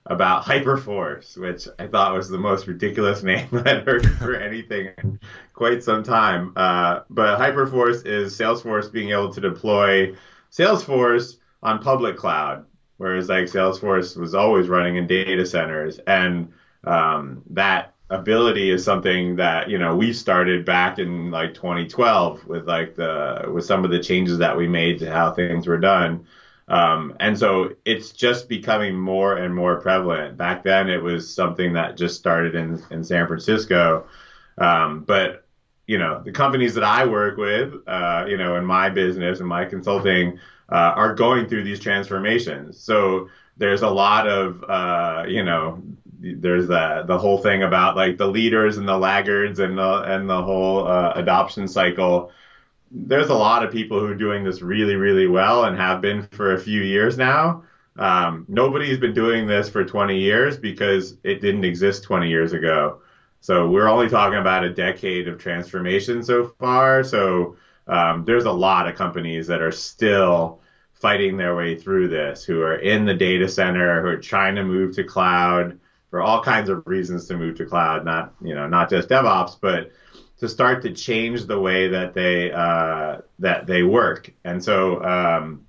about 0.06 0.44
Hyperforce, 0.44 1.37
which 1.38 1.66
I 1.78 1.87
thought 1.87 2.14
was 2.14 2.28
the 2.28 2.38
most 2.38 2.66
ridiculous 2.66 3.23
name 3.25 3.49
I'd 3.52 3.87
heard 3.87 4.06
for 4.18 4.34
anything 4.34 4.90
in 5.02 5.20
quite 5.52 5.82
some 5.82 6.02
time. 6.02 6.52
Uh, 6.56 7.00
but 7.08 7.38
Hyperforce 7.38 8.06
is 8.06 8.37
Salesforce 8.37 8.92
being 8.92 9.11
able 9.11 9.32
to 9.32 9.40
deploy 9.40 10.14
Salesforce 10.52 11.38
on 11.62 11.78
public 11.80 12.16
cloud, 12.16 12.66
whereas 12.99 13.28
like 13.28 13.44
Salesforce 13.44 14.16
was 14.16 14.34
always 14.34 14.68
running 14.68 14.96
in 14.96 15.06
data 15.06 15.46
centers, 15.46 15.99
and 16.06 16.52
um, 16.84 17.42
that 17.50 17.94
ability 18.11 18.70
is 18.70 18.84
something 18.84 19.37
that 19.37 19.70
you 19.70 19.78
know 19.78 19.96
we 19.96 20.12
started 20.12 20.66
back 20.66 20.99
in 20.99 21.30
like 21.30 21.54
2012 21.54 22.46
with 22.46 22.68
like 22.68 22.94
the 22.94 23.50
with 23.52 23.64
some 23.64 23.82
of 23.84 23.90
the 23.90 23.99
changes 23.99 24.38
that 24.38 24.56
we 24.56 24.68
made 24.68 24.99
to 24.99 25.11
how 25.11 25.32
things 25.32 25.66
were 25.66 25.78
done 25.78 26.26
um, 26.68 27.14
and 27.21 27.38
so 27.38 27.71
it's 27.85 28.11
just 28.11 28.49
becoming 28.49 28.99
more 28.99 29.37
and 29.37 29.54
more 29.54 29.80
prevalent. 29.80 30.37
Back 30.37 30.62
then 30.62 30.88
it 30.88 31.02
was 31.02 31.33
something 31.33 31.75
that 31.75 31.97
just 31.97 32.16
started 32.16 32.54
in 32.54 32.83
in 32.90 33.04
san 33.04 33.26
francisco. 33.26 34.06
Um, 34.59 35.00
but 35.00 35.47
you 35.87 35.99
know 35.99 36.23
the 36.25 36.33
companies 36.33 36.75
that 36.75 36.85
i 36.85 37.04
work 37.04 37.37
with 37.37 37.75
uh, 37.87 38.25
you 38.26 38.38
know 38.38 38.56
in 38.56 38.64
my 38.64 38.88
business 38.88 39.40
and 39.40 39.49
my 39.49 39.64
consulting 39.66 40.38
uh, 40.71 40.92
are 40.97 41.14
going 41.14 41.47
through 41.47 41.64
these 41.64 41.80
transformations. 41.80 42.78
So 42.78 43.28
there's 43.56 43.83
a 43.83 43.90
lot 43.90 44.26
of 44.26 44.64
uh, 44.64 45.25
you 45.28 45.44
know 45.44 45.83
there's 46.21 46.66
the 46.66 47.04
the 47.06 47.18
whole 47.18 47.38
thing 47.38 47.62
about 47.62 47.97
like 47.97 48.16
the 48.16 48.26
leaders 48.26 48.78
and 48.78 48.88
the 48.88 48.97
laggards 48.97 49.59
and 49.59 49.76
the 49.78 50.02
and 50.02 50.28
the 50.28 50.42
whole 50.42 50.87
uh, 50.87 51.12
adoption 51.14 51.68
cycle. 51.68 52.33
There's 52.97 53.29
a 53.29 53.35
lot 53.35 53.65
of 53.65 53.73
people 53.73 53.99
who 53.99 54.07
are 54.07 54.15
doing 54.15 54.45
this 54.45 54.63
really 54.63 54.95
really 54.95 55.27
well 55.27 55.65
and 55.65 55.77
have 55.77 56.01
been 56.01 56.27
for 56.29 56.55
a 56.55 56.61
few 56.61 56.81
years 56.81 57.19
now. 57.19 57.65
Um, 57.97 58.45
nobody's 58.49 58.99
been 58.99 59.15
doing 59.15 59.47
this 59.47 59.69
for 59.69 59.85
20 59.85 60.19
years 60.19 60.57
because 60.57 61.17
it 61.23 61.41
didn't 61.41 61.65
exist 61.65 62.03
20 62.05 62.29
years 62.29 62.53
ago. 62.53 63.01
So 63.41 63.69
we're 63.69 63.89
only 63.89 64.09
talking 64.09 64.39
about 64.39 64.65
a 64.65 64.73
decade 64.73 65.29
of 65.29 65.39
transformation 65.39 66.23
so 66.23 66.55
far. 66.59 67.05
So 67.05 67.57
um, 67.87 68.25
there's 68.25 68.47
a 68.47 68.53
lot 68.53 68.89
of 68.89 68.97
companies 68.97 69.47
that 69.49 69.61
are 69.61 69.71
still 69.71 70.61
fighting 70.95 71.37
their 71.37 71.55
way 71.55 71.77
through 71.77 72.09
this, 72.09 72.45
who 72.45 72.63
are 72.63 72.77
in 72.77 73.05
the 73.05 73.15
data 73.15 73.49
center, 73.49 74.01
who 74.01 74.09
are 74.09 74.17
trying 74.17 74.55
to 74.55 74.65
move 74.65 74.95
to 74.97 75.05
cloud, 75.05 75.79
for 76.11 76.23
all 76.23 76.43
kinds 76.43 76.71
of 76.71 76.87
reasons 76.87 77.27
to 77.27 77.37
move 77.37 77.57
to 77.57 77.67
cloud, 77.67 78.05
not 78.05 78.35
you 78.41 78.55
know 78.55 78.69
not 78.69 78.89
just 78.89 79.09
DevOps, 79.09 79.59
but 79.61 79.91
to 80.45 80.49
start 80.51 80.83
to 80.83 80.93
change 80.93 81.47
the 81.47 81.59
way 81.59 81.89
that 81.89 82.13
they 82.13 82.53
uh, 82.53 83.19
that 83.39 83.67
they 83.67 83.83
work. 83.83 84.31
And 84.45 84.63
so 84.63 85.03
um, 85.03 85.67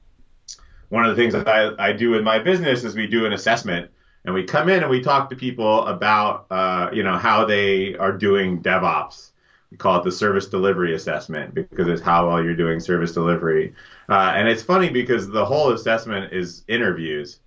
one 0.90 1.06
of 1.06 1.16
the 1.16 1.22
things 1.22 1.34
that 1.34 1.48
I, 1.48 1.72
I 1.80 1.94
do 1.94 2.16
in 2.16 2.26
my 2.26 2.40
business 2.40 2.84
is 2.84 2.94
we 2.94 3.08
do 3.08 3.26
an 3.26 3.32
assessment 3.32 3.90
and 4.26 4.36
we 4.36 4.44
come 4.44 4.68
in 4.68 4.82
and 4.82 4.90
we 4.90 5.02
talk 5.02 5.30
to 5.30 5.36
people 5.36 5.86
about 5.86 6.48
uh, 6.52 6.90
you 6.92 7.04
know 7.04 7.18
how 7.18 7.46
they 7.46 7.96
are 7.96 8.12
doing 8.12 8.62
DevOps. 8.62 9.32
We 9.72 9.78
call 9.78 10.00
it 10.02 10.04
the 10.04 10.12
service 10.12 10.48
delivery 10.48 10.94
assessment 10.94 11.54
because 11.54 11.88
it's 11.88 12.02
how 12.02 12.28
well 12.28 12.44
you're 12.44 12.56
doing 12.56 12.82
service 12.82 13.14
delivery. 13.14 13.74
Uh, 14.10 14.34
and 14.36 14.48
it's 14.48 14.62
funny 14.62 14.90
because 14.90 15.30
the 15.30 15.46
whole 15.46 15.72
assessment 15.72 16.34
is 16.34 16.64
interviews. 16.68 17.40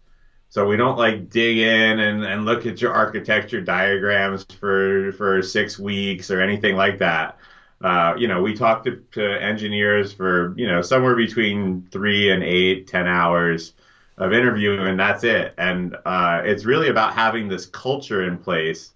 So 0.50 0.66
we 0.66 0.76
don't 0.76 0.96
like 0.96 1.28
dig 1.28 1.58
in 1.58 2.00
and, 2.00 2.24
and 2.24 2.44
look 2.44 2.66
at 2.66 2.80
your 2.80 2.92
architecture 2.92 3.60
diagrams 3.60 4.44
for 4.58 5.12
for 5.12 5.42
six 5.42 5.78
weeks 5.78 6.30
or 6.30 6.40
anything 6.40 6.76
like 6.76 6.98
that. 6.98 7.38
Uh, 7.80 8.14
you 8.18 8.26
know, 8.26 8.42
we 8.42 8.54
talk 8.54 8.84
to, 8.84 9.02
to 9.12 9.42
engineers 9.42 10.12
for 10.12 10.54
you 10.56 10.66
know 10.66 10.82
somewhere 10.82 11.14
between 11.16 11.86
three 11.92 12.30
and 12.30 12.42
eight, 12.42 12.86
ten 12.88 13.06
hours 13.06 13.74
of 14.16 14.32
interviewing, 14.32 14.86
and 14.86 14.98
that's 14.98 15.22
it. 15.24 15.54
And 15.58 15.96
uh, 16.04 16.42
it's 16.44 16.64
really 16.64 16.88
about 16.88 17.14
having 17.14 17.48
this 17.48 17.66
culture 17.66 18.24
in 18.26 18.38
place 18.38 18.92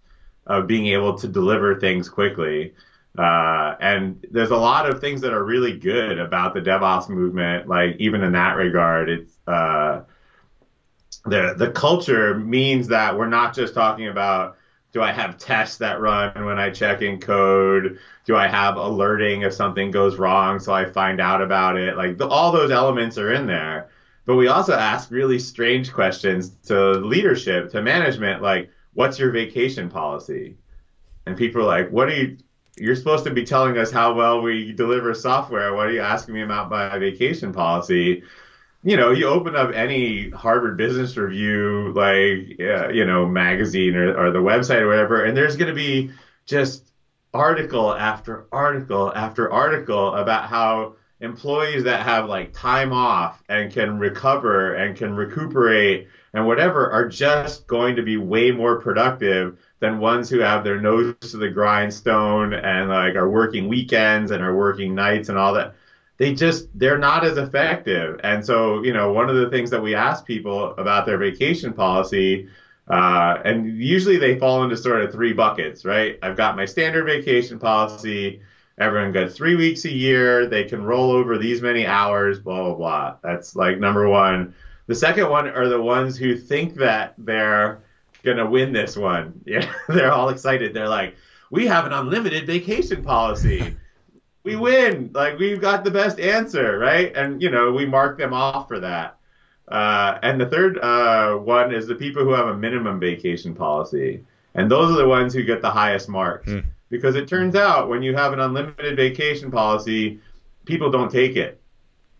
of 0.47 0.67
being 0.67 0.87
able 0.89 1.17
to 1.19 1.29
deliver 1.29 1.79
things 1.79 2.09
quickly. 2.09 2.75
Uh, 3.17 3.77
and 3.81 4.25
there's 4.31 4.51
a 4.51 4.57
lot 4.57 4.89
of 4.89 5.01
things 5.01 5.21
that 5.21 5.33
are 5.33 5.45
really 5.45 5.79
good 5.79 6.19
about 6.19 6.55
the 6.55 6.61
DevOps 6.61 7.09
movement. 7.09 7.69
Like 7.69 7.97
even 7.99 8.23
in 8.23 8.33
that 8.33 8.57
regard, 8.57 9.11
it's 9.11 9.33
uh, 9.47 10.03
the 11.25 11.55
the 11.57 11.71
culture 11.71 12.39
means 12.39 12.89
that 12.89 13.17
we're 13.17 13.29
not 13.29 13.55
just 13.55 13.75
talking 13.75 14.09
about 14.09 14.57
do 14.93 15.01
I 15.01 15.11
have 15.11 15.39
tests 15.39 15.79
that 15.79 16.01
run 16.01 16.45
when 16.45 16.59
I 16.59 16.71
check 16.71 17.01
in 17.01 17.19
code? 17.19 17.99
Do 18.27 18.37
I 18.37 18.47
have 18.47 18.77
alerting 18.77 19.43
if 19.43 19.55
something 19.55 19.91
goes 19.91 20.17
wrong 20.17 20.61
so 20.61 20.73
I 20.73 20.85
find 20.85 21.21
out 21.21 21.41
about 21.41 21.79
it? 21.79 21.97
Like 21.97 22.19
the, 22.19 22.29
all 22.29 22.53
those 22.53 22.71
elements 22.71 23.17
are 23.17 23.33
in 23.33 23.47
there. 23.47 23.89
But 24.27 24.37
we 24.37 24.49
also 24.49 24.75
ask 24.75 25.11
really 25.11 25.39
strange 25.39 25.93
questions 25.93 26.51
to 26.67 26.93
leadership, 26.93 27.71
to 27.73 27.83
management, 27.83 28.43
like, 28.43 28.71
what's 28.93 29.19
your 29.19 29.31
vacation 29.31 29.89
policy? 29.89 30.57
And 31.27 31.37
people 31.37 31.63
are 31.63 31.67
like, 31.67 31.91
what 31.91 32.09
are 32.09 32.15
you, 32.15 32.37
you're 32.77 32.95
supposed 32.95 33.25
to 33.25 33.31
be 33.31 33.45
telling 33.45 33.79
us 33.79 33.91
how 33.91 34.13
well 34.13 34.43
we 34.43 34.73
deliver 34.73 35.15
software. 35.15 35.75
What 35.75 35.87
are 35.87 35.93
you 35.93 36.01
asking 36.01 36.35
me 36.35 36.43
about 36.43 36.71
my 36.71 36.99
vacation 36.99 37.53
policy? 37.53 38.23
You 38.83 38.97
know, 38.97 39.11
you 39.11 39.27
open 39.29 39.55
up 39.55 39.73
any 39.75 40.31
Harvard 40.31 40.77
Business 40.77 41.17
Review, 41.17 41.93
like, 41.95 42.59
uh, 42.61 42.89
you 42.89 43.05
know, 43.05 43.27
magazine 43.27 43.95
or, 43.95 44.17
or 44.17 44.33
the 44.33 44.41
website 44.41 44.81
or 44.81 44.89
whatever, 44.89 45.25
and 45.25 45.37
there's 45.37 45.57
going 45.57 45.69
to 45.69 45.75
be 45.75 46.11
just 46.47 46.93
article 47.35 47.95
after 47.95 48.47
article 48.53 49.13
after 49.15 49.51
article 49.51 50.15
about 50.15 50.49
how 50.49 50.95
employees 51.21 51.85
that 51.85 52.03
have 52.03 52.29
like 52.29 52.53
time 52.53 52.93
off 52.93 53.43
and 53.49 53.73
can 53.73 53.99
recover 53.99 54.75
and 54.75 54.97
can 54.97 55.15
recuperate 55.15 56.09
and 56.35 56.47
whatever 56.47 56.91
are 56.91 57.09
just 57.09 57.67
going 57.67 57.97
to 57.97 58.03
be 58.03 58.17
way 58.17 58.51
more 58.51 58.81
productive 58.81 59.59
than 59.81 59.99
ones 59.99 60.29
who 60.29 60.41
have 60.41 60.65
their 60.65 60.81
nose 60.81 61.15
to 61.21 61.37
the 61.37 61.49
grindstone 61.49 62.53
and 62.53 62.89
like 62.91 63.15
are 63.15 63.31
working 63.31 63.69
weekends 63.69 64.31
and 64.31 64.43
are 64.43 64.55
working 64.55 64.95
nights 64.95 65.29
and 65.29 65.39
all 65.39 65.55
that 65.55 65.75
they 66.23 66.33
just 66.33 66.69
they're 66.79 66.99
not 66.99 67.25
as 67.25 67.37
effective. 67.37 68.21
And 68.23 68.47
so, 68.47 68.81
you 68.85 68.93
know, 68.93 69.13
one 69.13 69.29
of 69.29 69.35
the 69.35 69.51
things 69.51 69.71
that 69.71 69.83
we 69.83 69.97
ask 69.97 70.25
people 70.25 70.73
about 70.77 71.05
their 71.05 71.19
vacation 71.19 71.73
policy, 71.73 72.49
uh, 72.87 73.39
and 73.45 73.83
usually 73.83 74.19
they 74.19 74.39
fall 74.39 74.63
into 74.63 74.77
sort 74.77 75.03
of 75.03 75.11
three 75.11 75.33
buckets, 75.33 75.85
right? 75.85 76.21
I've 76.23 76.37
got 76.37 76.55
my 76.55 76.65
standard 76.65 77.07
vacation 77.07 77.59
policy. 77.59 78.41
Everyone 78.79 79.11
gets 79.11 79.35
three 79.35 79.57
weeks 79.57 79.85
a 79.85 79.91
year. 79.91 80.47
They 80.47 80.63
can 80.63 80.85
roll 80.85 81.11
over 81.11 81.39
these 81.39 81.61
many 81.61 81.87
hours, 81.87 82.39
blah, 82.39 82.67
blah, 82.67 82.75
blah. 82.75 83.17
That's 83.25 83.57
like 83.57 83.81
number 83.81 84.09
one. 84.09 84.55
The 84.87 84.95
second 84.95 85.29
one 85.29 85.49
are 85.49 85.67
the 85.67 85.83
ones 85.83 86.17
who 86.17 86.37
think 86.37 86.77
that 86.77 87.15
they're 87.19 87.83
to 88.23 88.47
win 88.47 88.73
this 88.73 88.97
one. 88.97 89.41
Yeah, 89.45 89.69
they're 89.89 90.13
all 90.13 90.29
excited. 90.29 90.73
They're 90.73 90.89
like, 90.89 91.17
we 91.51 91.67
have 91.67 91.85
an 91.85 91.93
unlimited 91.93 92.47
vacation 92.47 93.03
policy 93.03 93.75
we 94.45 94.57
win. 94.57 95.11
Like 95.13 95.39
we've 95.39 95.61
got 95.61 95.85
the 95.85 95.91
best 95.91 96.21
answer, 96.21 96.79
right? 96.79 97.15
And 97.15 97.41
you 97.41 97.51
know, 97.51 97.73
we 97.73 97.87
mark 97.87 98.19
them 98.19 98.33
off 98.33 98.69
for 98.69 98.81
that. 98.81 99.17
Uh, 99.69 100.19
and 100.23 100.41
the 100.41 100.47
third 100.47 100.79
uh, 100.79 101.37
one 101.37 101.73
is 101.73 101.87
the 101.87 101.95
people 101.95 102.25
who 102.25 102.33
have 102.33 102.49
a 102.49 102.57
minimum 102.57 103.01
vacation 103.01 103.55
policy, 103.55 104.25
and 104.55 104.71
those 104.71 104.91
are 104.91 104.97
the 104.97 105.09
ones 105.09 105.33
who 105.33 105.43
get 105.45 105.63
the 105.63 105.71
highest 105.71 106.09
marks. 106.09 106.51
Mm. 106.51 106.65
Because 106.91 107.15
it 107.15 107.27
turns 107.27 107.55
out 107.55 107.89
when 107.89 108.03
you 108.03 108.15
have 108.15 108.35
an 108.35 108.41
unlimited 108.41 108.97
vacation 108.97 109.51
policy, 109.51 110.21
people 110.67 110.91
don't 110.91 111.11
take 111.11 111.37
it 111.37 111.63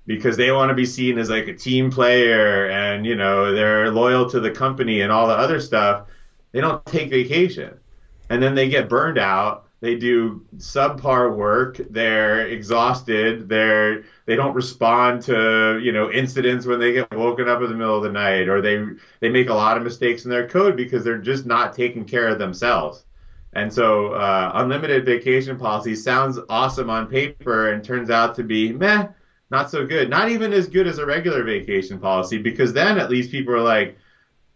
because 0.07 0.37
they 0.37 0.51
want 0.51 0.69
to 0.69 0.75
be 0.75 0.87
seen 0.87 1.19
as 1.19 1.31
like 1.31 1.47
a 1.47 1.55
team 1.55 1.91
player 1.91 2.69
and 2.71 3.07
you 3.07 3.15
know 3.15 3.53
they're 3.55 3.91
loyal 3.91 4.29
to 4.29 4.41
the 4.41 4.51
company 4.51 5.01
and 5.01 5.13
all 5.13 5.27
the 5.27 5.35
other 5.35 5.61
stuff 5.61 6.07
they 6.53 6.61
don't 6.61 6.85
take 6.87 7.11
vacation 7.11 7.73
and 8.29 8.43
then 8.43 8.55
they 8.55 8.69
get 8.69 8.89
burned 8.89 9.19
out 9.19 9.69
they 9.83 9.97
do 9.97 10.47
subpar 10.57 11.37
work 11.37 11.79
they're 11.91 12.47
exhausted 12.47 13.49
they're 13.49 14.05
they 14.25 14.35
don't 14.35 14.55
respond 14.55 15.21
to 15.21 15.79
you 15.83 15.93
know 15.93 16.11
incidents 16.11 16.65
when 16.65 16.81
they 16.81 16.93
get 16.95 17.11
woken 17.15 17.47
up 17.49 17.61
in 17.61 17.69
the 17.69 17.77
middle 17.77 17.99
of 17.99 18.03
the 18.03 18.11
night 18.11 18.49
or 18.49 18.63
they 18.63 18.83
they 19.21 19.29
make 19.29 19.51
a 19.51 19.55
lot 19.55 19.77
of 19.77 19.83
mistakes 19.83 20.25
in 20.25 20.31
their 20.31 20.49
code 20.49 20.77
because 20.77 21.05
they're 21.05 21.19
just 21.19 21.45
not 21.45 21.75
taking 21.75 22.07
care 22.07 22.29
of 22.29 22.39
themselves 22.39 23.05
and 23.55 23.71
so 23.71 24.15
uh, 24.15 24.53
unlimited 24.55 25.05
vacation 25.05 25.59
policy 25.59 25.95
sounds 25.95 26.39
awesome 26.49 26.89
on 26.89 27.07
paper 27.07 27.73
and 27.73 27.85
turns 27.85 28.09
out 28.09 28.35
to 28.37 28.43
be 28.43 28.73
meh 28.73 29.07
not 29.53 29.71
so 29.71 29.87
good. 29.87 30.09
Not 30.09 30.31
even 30.31 30.55
as 30.55 30.67
good 30.67 30.87
as 30.87 30.97
a 30.97 31.05
regular 31.05 31.45
vacation 31.45 31.99
policy 31.99 32.39
because 32.39 32.73
then 32.73 32.99
at 32.99 33.11
least 33.11 33.31
people 33.31 33.55
are 33.55 33.61
like, 33.61 33.99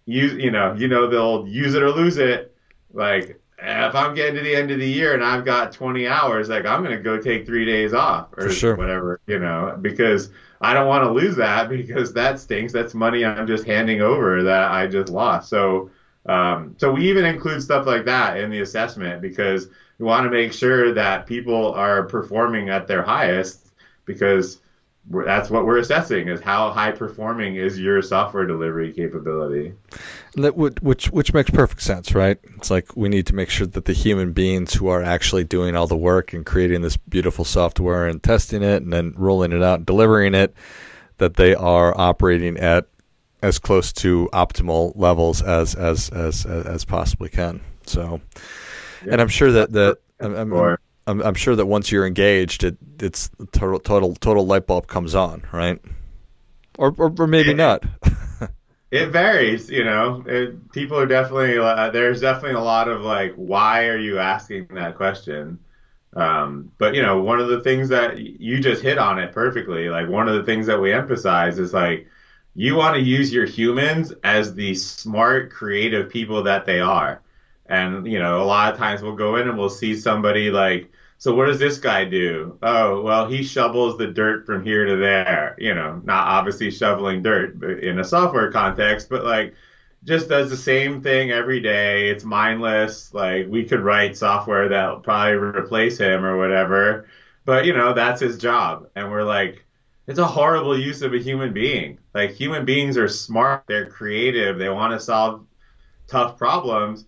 you 0.06 0.28
you 0.28 0.50
know 0.50 0.72
you 0.72 0.88
know 0.88 1.06
they'll 1.06 1.46
use 1.46 1.74
it 1.74 1.82
or 1.82 1.90
lose 1.90 2.16
it. 2.16 2.56
Like 2.94 3.38
if 3.58 3.94
I'm 3.94 4.14
getting 4.14 4.34
to 4.34 4.42
the 4.42 4.54
end 4.54 4.70
of 4.70 4.78
the 4.78 4.88
year 4.88 5.14
and 5.14 5.24
I've 5.24 5.44
got 5.44 5.72
20 5.72 6.06
hours, 6.06 6.48
like 6.48 6.66
I'm 6.66 6.82
gonna 6.82 7.00
go 7.00 7.18
take 7.20 7.46
three 7.46 7.64
days 7.64 7.94
off 7.94 8.28
or 8.36 8.50
sure. 8.50 8.76
whatever, 8.76 9.20
you 9.26 9.38
know, 9.38 9.78
because 9.80 10.30
I 10.60 10.74
don't 10.74 10.86
want 10.86 11.04
to 11.04 11.10
lose 11.10 11.36
that 11.36 11.68
because 11.68 12.12
that 12.14 12.38
stinks. 12.40 12.72
That's 12.72 12.94
money 12.94 13.24
I'm 13.24 13.46
just 13.46 13.64
handing 13.64 14.02
over 14.02 14.42
that 14.42 14.70
I 14.70 14.86
just 14.86 15.10
lost. 15.10 15.48
So 15.48 15.90
um, 16.26 16.74
so 16.76 16.92
we 16.92 17.08
even 17.08 17.24
include 17.24 17.62
stuff 17.62 17.86
like 17.86 18.04
that 18.06 18.38
in 18.38 18.50
the 18.50 18.60
assessment 18.60 19.22
because 19.22 19.68
we 19.98 20.04
want 20.04 20.24
to 20.24 20.30
make 20.30 20.52
sure 20.52 20.92
that 20.92 21.26
people 21.26 21.72
are 21.72 22.02
performing 22.02 22.68
at 22.68 22.86
their 22.86 23.02
highest 23.02 23.68
because 24.04 24.60
that's 25.08 25.50
what 25.50 25.64
we're 25.64 25.78
assessing 25.78 26.28
is 26.28 26.40
how 26.40 26.70
high 26.70 26.90
performing 26.90 27.56
is 27.56 27.78
your 27.78 28.02
software 28.02 28.44
delivery 28.44 28.92
capability. 28.92 29.72
Would, 30.36 30.80
which 30.80 31.10
which 31.10 31.32
makes 31.32 31.50
perfect 31.50 31.82
sense, 31.82 32.14
right? 32.14 32.38
It's 32.56 32.70
like 32.70 32.96
we 32.96 33.08
need 33.08 33.26
to 33.28 33.34
make 33.34 33.48
sure 33.48 33.66
that 33.66 33.84
the 33.84 33.92
human 33.92 34.32
beings 34.32 34.74
who 34.74 34.88
are 34.88 35.02
actually 35.02 35.44
doing 35.44 35.76
all 35.76 35.86
the 35.86 35.96
work 35.96 36.32
and 36.32 36.44
creating 36.44 36.82
this 36.82 36.96
beautiful 36.96 37.44
software 37.44 38.06
and 38.06 38.22
testing 38.22 38.62
it 38.62 38.82
and 38.82 38.92
then 38.92 39.14
rolling 39.16 39.52
it 39.52 39.62
out 39.62 39.78
and 39.78 39.86
delivering 39.86 40.34
it, 40.34 40.54
that 41.18 41.36
they 41.36 41.54
are 41.54 41.98
operating 41.98 42.58
at 42.58 42.86
as 43.42 43.58
close 43.58 43.92
to 43.92 44.28
optimal 44.32 44.92
levels 44.96 45.40
as 45.40 45.74
as 45.74 46.10
as 46.10 46.44
as, 46.46 46.84
possibly 46.84 47.28
can. 47.28 47.60
So, 47.86 48.20
yeah. 49.04 49.12
and 49.12 49.20
I'm 49.20 49.28
sure 49.28 49.52
that 49.52 49.72
that 49.72 49.98
I'm, 50.20 50.34
I'm, 50.34 50.76
I'm, 51.06 51.22
I'm 51.22 51.34
sure 51.34 51.54
that 51.56 51.66
once 51.66 51.90
you're 51.90 52.06
engaged, 52.06 52.64
it 52.64 52.76
it's 53.00 53.30
total 53.52 53.78
total 53.78 54.14
total 54.16 54.46
light 54.46 54.66
bulb 54.66 54.86
comes 54.86 55.14
on, 55.14 55.42
right? 55.52 55.80
Or 56.78 56.94
or, 56.96 57.12
or 57.18 57.26
maybe 57.26 57.50
it, 57.50 57.56
not. 57.56 57.84
it 58.90 59.08
varies, 59.10 59.70
you 59.70 59.84
know. 59.84 60.24
It, 60.26 60.72
people 60.72 60.98
are 60.98 61.06
definitely 61.06 61.58
uh, 61.58 61.90
there's 61.90 62.20
definitely 62.20 62.56
a 62.56 62.64
lot 62.64 62.88
of 62.88 63.02
like, 63.02 63.34
why 63.34 63.86
are 63.86 63.98
you 63.98 64.18
asking 64.18 64.68
that 64.72 64.96
question? 64.96 65.58
Um, 66.14 66.72
but 66.78 66.94
you 66.94 67.02
know, 67.02 67.22
one 67.22 67.40
of 67.40 67.48
the 67.48 67.60
things 67.60 67.88
that 67.90 68.18
you 68.18 68.60
just 68.60 68.82
hit 68.82 68.98
on 68.98 69.18
it 69.18 69.32
perfectly. 69.32 69.88
Like 69.88 70.08
one 70.08 70.28
of 70.28 70.34
the 70.34 70.44
things 70.44 70.66
that 70.66 70.80
we 70.80 70.92
emphasize 70.92 71.58
is 71.58 71.72
like 71.72 72.08
you 72.54 72.74
want 72.74 72.96
to 72.96 73.02
use 73.02 73.32
your 73.32 73.44
humans 73.44 74.12
as 74.24 74.54
the 74.54 74.74
smart, 74.74 75.52
creative 75.52 76.08
people 76.08 76.42
that 76.44 76.64
they 76.64 76.80
are. 76.80 77.20
And 77.68 78.06
you 78.06 78.18
know, 78.18 78.42
a 78.42 78.44
lot 78.44 78.72
of 78.72 78.78
times 78.78 79.02
we'll 79.02 79.16
go 79.16 79.36
in 79.36 79.48
and 79.48 79.58
we'll 79.58 79.70
see 79.70 79.96
somebody 79.96 80.50
like 80.50 80.90
so 81.18 81.34
what 81.34 81.46
does 81.46 81.58
this 81.58 81.78
guy 81.78 82.04
do? 82.04 82.58
Oh, 82.62 83.00
well, 83.00 83.26
he 83.26 83.42
shovels 83.42 83.96
the 83.96 84.06
dirt 84.06 84.44
from 84.44 84.64
here 84.64 84.84
to 84.84 84.96
there. 84.96 85.56
You 85.58 85.74
know, 85.74 86.00
not 86.04 86.26
obviously 86.26 86.70
shoveling 86.70 87.22
dirt 87.22 87.62
in 87.82 87.98
a 87.98 88.04
software 88.04 88.52
context, 88.52 89.08
but 89.08 89.24
like 89.24 89.54
just 90.04 90.28
does 90.28 90.50
the 90.50 90.56
same 90.56 91.02
thing 91.02 91.30
every 91.30 91.60
day. 91.60 92.10
It's 92.10 92.24
mindless. 92.24 93.14
Like 93.14 93.46
we 93.48 93.64
could 93.64 93.80
write 93.80 94.16
software 94.16 94.68
that'll 94.68 95.00
probably 95.00 95.34
replace 95.34 95.98
him 95.98 96.24
or 96.24 96.36
whatever. 96.36 97.08
But 97.44 97.64
you 97.64 97.72
know, 97.72 97.94
that's 97.94 98.20
his 98.20 98.38
job. 98.38 98.88
And 98.94 99.10
we're 99.10 99.24
like, 99.24 99.64
it's 100.06 100.18
a 100.18 100.26
horrible 100.26 100.78
use 100.78 101.02
of 101.02 101.14
a 101.14 101.18
human 101.18 101.52
being. 101.52 101.98
Like 102.14 102.32
human 102.32 102.64
beings 102.66 102.98
are 102.98 103.08
smart, 103.08 103.64
they're 103.66 103.86
creative, 103.86 104.58
they 104.58 104.68
want 104.68 104.92
to 104.92 105.00
solve 105.00 105.46
tough 106.06 106.36
problems 106.36 107.06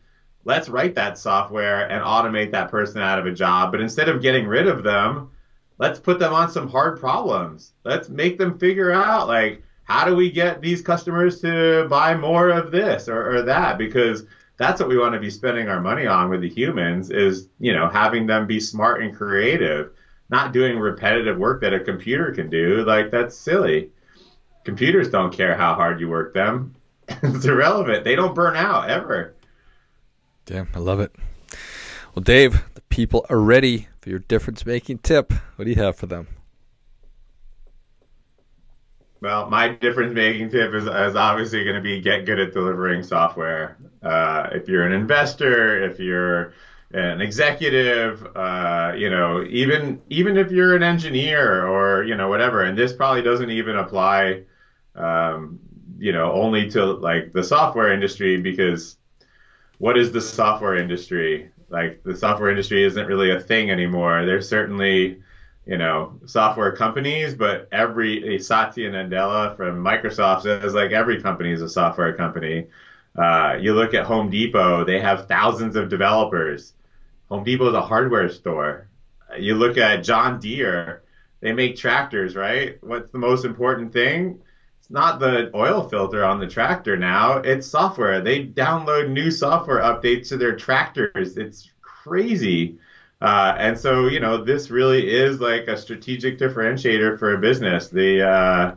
let's 0.49 0.71
write 0.71 0.95
that 0.95 1.19
software 1.19 1.91
and 1.91 2.03
automate 2.03 2.53
that 2.53 2.71
person 2.71 3.03
out 3.03 3.19
of 3.19 3.27
a 3.27 3.33
job. 3.33 3.71
But 3.71 3.83
instead 3.83 4.09
of 4.09 4.23
getting 4.23 4.47
rid 4.47 4.67
of 4.67 4.83
them, 4.83 5.31
let's 5.77 6.01
put 6.01 6.19
them 6.19 6.33
on 6.33 6.51
some 6.51 6.69
hard 6.69 6.99
problems. 6.99 7.73
Let's 7.85 8.09
make 8.09 8.39
them 8.39 8.59
figure 8.59 8.91
out 8.91 9.29
like 9.29 9.63
how 9.85 10.07
do 10.07 10.17
we 10.17 10.31
get 10.31 10.63
these 10.63 10.81
customers 10.81 11.43
to 11.43 11.87
buy 11.91 12.17
more 12.17 12.49
of 12.49 12.71
this 12.71 13.11
or, 13.11 13.37
or 13.37 13.43
that? 13.43 13.77
Because 13.77 14.25
that's 14.57 14.81
what 14.81 14.89
we 14.89 14.97
want 14.97 15.13
to 15.13 15.21
be 15.21 15.29
spending 15.29 15.69
our 15.69 15.83
money 15.83 16.07
on 16.07 16.31
with 16.31 16.41
the 16.41 16.49
humans 16.49 17.11
is 17.11 17.51
you 17.61 17.75
know 17.75 17.87
having 17.87 18.27
them 18.27 18.47
be 18.47 18.59
smart 18.59 19.03
and 19.03 19.15
creative 19.15 19.91
not 20.31 20.53
doing 20.53 20.79
repetitive 20.79 21.37
work 21.37 21.61
that 21.61 21.75
a 21.75 21.81
computer 21.81 22.33
can 22.33 22.49
do. 22.49 22.85
Like 22.87 23.11
that's 23.11 23.37
silly. 23.37 23.91
Computers 24.65 25.11
don't 25.11 25.33
care 25.33 25.57
how 25.59 25.75
hard 25.75 26.01
you 26.01 26.09
work 26.09 26.33
them. 26.33 26.75
It's 27.23 27.45
irrelevant. 27.45 28.05
They 28.05 28.17
don't 28.17 28.35
burn 28.35 28.57
out 28.57 28.91
ever 28.91 29.35
Damn, 30.49 30.67
I 30.75 30.79
love 30.79 30.99
it. 31.01 31.15
Well, 32.15 32.23
Dave, 32.23 32.65
the 32.73 32.81
people 32.89 33.27
are 33.29 33.39
ready 33.39 33.87
for 34.01 34.09
your 34.09 34.21
difference 34.21 34.65
making 34.65 35.01
tip. 35.01 35.31
What 35.57 35.67
do 35.67 35.71
you 35.71 35.77
have 35.77 35.97
for 35.97 36.07
them? 36.07 36.27
Well, 39.21 39.51
my 39.51 39.69
difference 39.69 40.15
making 40.15 40.49
tip 40.49 40.73
is, 40.73 40.85
is 40.85 41.17
obviously 41.17 41.65
going 41.65 41.77
to 41.77 41.83
be 41.83 42.01
get 42.01 42.25
good 42.25 42.41
at 42.41 42.55
delivering 42.55 43.03
software. 43.03 43.77
Uh, 44.03 44.49
if 44.53 44.69
you're 44.69 44.87
an 44.87 44.93
investor, 44.93 45.85
if 45.85 46.01
you're 46.01 46.55
an 46.93 47.21
executive, 47.21 48.27
uh, 48.35 48.95
you 48.97 49.11
know, 49.11 49.45
even 49.51 50.01
even 50.09 50.39
if 50.39 50.51
you're 50.51 50.75
an 50.75 50.83
engineer 50.83 51.67
or 51.67 52.05
you 52.05 52.15
know 52.15 52.29
whatever, 52.29 52.63
and 52.63 52.79
this 52.79 52.95
probably 52.95 53.21
doesn't 53.21 53.51
even 53.51 53.77
apply, 53.77 54.45
um, 54.95 55.61
you 55.99 56.13
know, 56.13 56.33
only 56.33 56.71
to 56.71 56.87
like 56.87 57.35
the 57.35 57.45
software 57.45 57.93
industry 57.93 58.41
because 58.41 58.98
what 59.79 59.97
is 59.97 60.13
the 60.13 60.21
software 60.21 60.77
industry? 60.77 61.51
Like 61.71 62.03
the 62.03 62.17
software 62.17 62.51
industry 62.51 62.85
isn't 62.85 63.07
really 63.07 63.31
a 63.31 63.41
thing 63.41 63.71
anymore. 63.71 64.25
There's 64.27 64.49
certainly, 64.49 65.23
you 65.67 65.77
know, 65.77 66.19
software 66.27 66.75
companies, 66.75 67.35
but 67.35 67.69
every 67.73 68.39
Satya 68.41 68.91
Nadella 68.91 69.57
from 69.57 69.83
Microsoft 69.83 70.43
says 70.43 70.75
like 70.75 70.93
every 70.93 71.23
company 71.23 71.53
is 71.53 71.63
a 71.63 71.69
software 71.69 72.15
company. 72.15 72.67
Uh, 73.17 73.57
you 73.61 73.75
look 73.75 73.95
at 73.95 74.05
Home 74.05 74.31
Depot; 74.31 74.85
they 74.85 75.01
have 75.01 75.27
thousands 75.27 75.77
of 75.77 75.89
developers. 75.89 76.75
Home 77.29 77.45
Depot 77.45 77.69
is 77.69 77.75
a 77.75 77.83
hardware 77.83 78.29
store. 78.29 78.89
You 79.39 79.55
look 79.55 79.77
at 79.77 80.05
John 80.05 80.41
Deere; 80.41 81.03
they 81.41 81.53
make 81.53 81.77
tractors, 81.77 82.35
right? 82.35 82.79
What's 82.83 83.11
the 83.11 83.19
most 83.19 83.45
important 83.45 83.93
thing? 83.93 84.41
Not 84.91 85.21
the 85.21 85.51
oil 85.55 85.89
filter 85.89 86.25
on 86.25 86.41
the 86.41 86.47
tractor 86.47 86.97
now. 86.97 87.39
It's 87.39 87.67
software. 87.67 88.21
They 88.21 88.47
download 88.47 89.11
new 89.11 89.31
software 89.31 89.81
updates 89.81 90.29
to 90.29 90.37
their 90.37 90.57
tractors. 90.57 91.37
It's 91.37 91.71
crazy. 91.83 92.79
Uh, 93.21 93.55
and 93.59 93.79
so, 93.79 94.07
you 94.07 94.21
know, 94.21 94.43
this 94.45 94.71
really 94.71 95.11
is 95.11 95.41
like 95.41 95.67
a 95.67 95.77
strategic 95.77 96.39
differentiator 96.39 97.19
for 97.19 97.35
a 97.35 97.39
business. 97.39 97.89
The, 97.89 98.27
uh, 98.27 98.75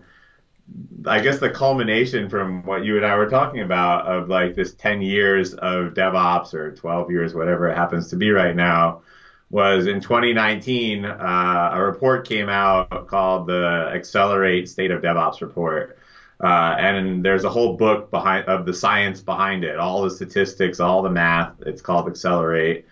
I 1.05 1.19
guess 1.21 1.39
the 1.39 1.49
culmination 1.49 2.29
from 2.29 2.63
what 2.63 2.83
you 2.83 2.97
and 2.97 3.05
I 3.05 3.15
were 3.15 3.29
talking 3.29 3.61
about 3.61 4.07
of 4.07 4.29
like 4.29 4.55
this 4.55 4.73
10 4.73 5.01
years 5.01 5.53
of 5.53 5.93
DevOps 5.93 6.53
or 6.53 6.75
12 6.75 7.11
years, 7.11 7.33
whatever 7.33 7.69
it 7.69 7.77
happens 7.77 8.09
to 8.09 8.15
be 8.15 8.31
right 8.31 8.55
now, 8.55 9.01
was 9.49 9.85
in 9.85 10.01
2019, 10.01 11.05
uh, 11.05 11.71
a 11.73 11.81
report 11.81 12.27
came 12.27 12.49
out 12.49 13.07
called 13.07 13.47
the 13.47 13.91
Accelerate 13.93 14.69
State 14.69 14.91
of 14.91 15.01
DevOps 15.01 15.41
Report. 15.41 15.97
Uh, 16.43 16.75
and 16.79 17.23
there's 17.23 17.43
a 17.43 17.49
whole 17.49 17.77
book 17.77 18.09
behind 18.09 18.47
of 18.47 18.65
the 18.65 18.73
science 18.73 19.21
behind 19.21 19.63
it, 19.63 19.77
all 19.77 20.01
the 20.01 20.09
statistics, 20.09 20.79
all 20.79 21.03
the 21.03 21.09
math. 21.09 21.53
It's 21.65 21.81
called 21.81 22.07
Accelerate. 22.07 22.87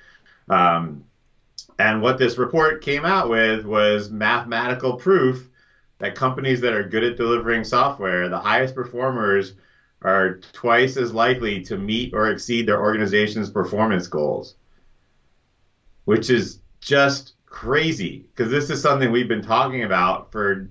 Um, 0.50 1.04
and 1.80 2.02
what 2.02 2.18
this 2.18 2.38
report 2.38 2.82
came 2.84 3.06
out 3.06 3.30
with 3.30 3.66
was 3.66 4.12
mathematical 4.12 4.94
proof 4.94 5.50
that 5.98 6.16
companies 6.16 6.62
that 6.62 6.74
are 6.74 6.84
good 6.84 7.04
at 7.04 7.18
delivering 7.18 7.64
software, 7.64 8.30
the 8.30 8.40
highest 8.40 8.76
performers, 8.76 9.54
are 10.02 10.40
twice 10.54 10.96
as 10.96 11.14
likely 11.14 11.62
to 11.62 11.78
meet 11.78 12.14
or 12.14 12.32
exceed 12.32 12.68
their 12.68 12.82
organization's 12.82 13.50
performance 13.50 14.08
goals, 14.08 14.56
which 16.06 16.30
is 16.30 16.60
just 16.80 17.34
crazy 17.46 18.26
because 18.30 18.52
this 18.52 18.70
is 18.70 18.82
something 18.82 19.12
we've 19.12 19.28
been 19.28 19.42
talking 19.42 19.84
about 19.84 20.32
for 20.32 20.70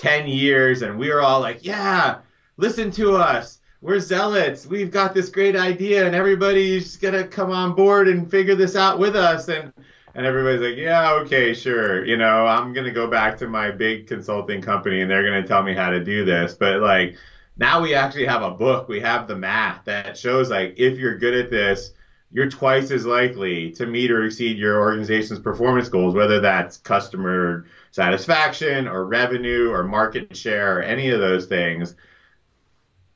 10 0.00 0.26
years 0.26 0.80
and 0.80 0.98
we 0.98 1.10
were 1.10 1.20
all 1.20 1.40
like, 1.40 1.62
yeah, 1.62 2.18
listen 2.56 2.90
to 2.92 3.16
us. 3.16 3.58
We're 3.82 4.00
zealots. 4.00 4.66
We've 4.66 4.90
got 4.90 5.14
this 5.14 5.28
great 5.28 5.56
idea 5.56 6.06
and 6.06 6.14
everybody's 6.14 6.96
going 6.96 7.14
to 7.14 7.28
come 7.28 7.50
on 7.50 7.74
board 7.74 8.08
and 8.08 8.30
figure 8.30 8.54
this 8.54 8.76
out 8.76 8.98
with 8.98 9.14
us. 9.14 9.48
And, 9.48 9.72
and 10.14 10.24
everybody's 10.24 10.60
like, 10.60 10.78
yeah, 10.78 11.12
okay, 11.22 11.52
sure. 11.52 12.04
You 12.04 12.16
know, 12.16 12.46
I'm 12.46 12.72
going 12.72 12.86
to 12.86 12.92
go 12.92 13.08
back 13.08 13.36
to 13.38 13.46
my 13.46 13.70
big 13.70 14.06
consulting 14.06 14.62
company 14.62 15.02
and 15.02 15.10
they're 15.10 15.22
going 15.22 15.42
to 15.42 15.48
tell 15.48 15.62
me 15.62 15.74
how 15.74 15.90
to 15.90 16.02
do 16.02 16.24
this. 16.24 16.54
But 16.54 16.80
like, 16.80 17.16
now 17.58 17.82
we 17.82 17.94
actually 17.94 18.26
have 18.26 18.42
a 18.42 18.50
book. 18.50 18.88
We 18.88 19.00
have 19.00 19.28
the 19.28 19.36
math 19.36 19.84
that 19.84 20.16
shows 20.16 20.48
like, 20.50 20.74
if 20.78 20.98
you're 20.98 21.18
good 21.18 21.34
at 21.34 21.50
this, 21.50 21.92
you're 22.32 22.48
twice 22.48 22.90
as 22.90 23.04
likely 23.04 23.72
to 23.72 23.86
meet 23.86 24.10
or 24.10 24.24
exceed 24.24 24.56
your 24.56 24.78
organization's 24.78 25.40
performance 25.40 25.88
goals, 25.88 26.14
whether 26.14 26.40
that's 26.40 26.76
customer 26.76 27.66
satisfaction 27.90 28.86
or 28.86 29.04
revenue 29.06 29.70
or 29.70 29.82
market 29.82 30.36
share 30.36 30.78
or 30.78 30.82
any 30.82 31.10
of 31.10 31.20
those 31.20 31.46
things. 31.46 31.96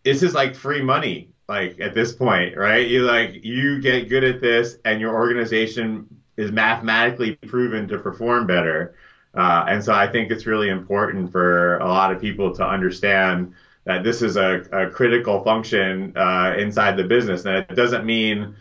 This 0.04 0.22
is 0.22 0.34
like 0.34 0.54
free 0.54 0.82
money, 0.82 1.30
like 1.48 1.78
at 1.80 1.94
this 1.94 2.12
point, 2.12 2.56
right? 2.56 2.86
You 2.86 3.02
like 3.02 3.44
you 3.44 3.80
get 3.80 4.08
good 4.08 4.24
at 4.24 4.40
this, 4.40 4.78
and 4.84 5.00
your 5.00 5.14
organization 5.14 6.08
is 6.36 6.50
mathematically 6.50 7.36
proven 7.36 7.86
to 7.88 7.98
perform 7.98 8.46
better. 8.46 8.96
Uh, 9.34 9.64
and 9.68 9.82
so 9.82 9.92
I 9.92 10.10
think 10.10 10.30
it's 10.30 10.46
really 10.46 10.68
important 10.68 11.30
for 11.30 11.78
a 11.78 11.86
lot 11.86 12.12
of 12.12 12.20
people 12.20 12.54
to 12.54 12.66
understand 12.66 13.54
that 13.84 14.02
this 14.02 14.22
is 14.22 14.36
a, 14.36 14.64
a 14.72 14.90
critical 14.90 15.42
function 15.44 16.16
uh, 16.16 16.54
inside 16.58 16.96
the 16.96 17.04
business. 17.04 17.44
And 17.44 17.58
it 17.58 17.74
doesn't 17.74 18.04
mean 18.04 18.56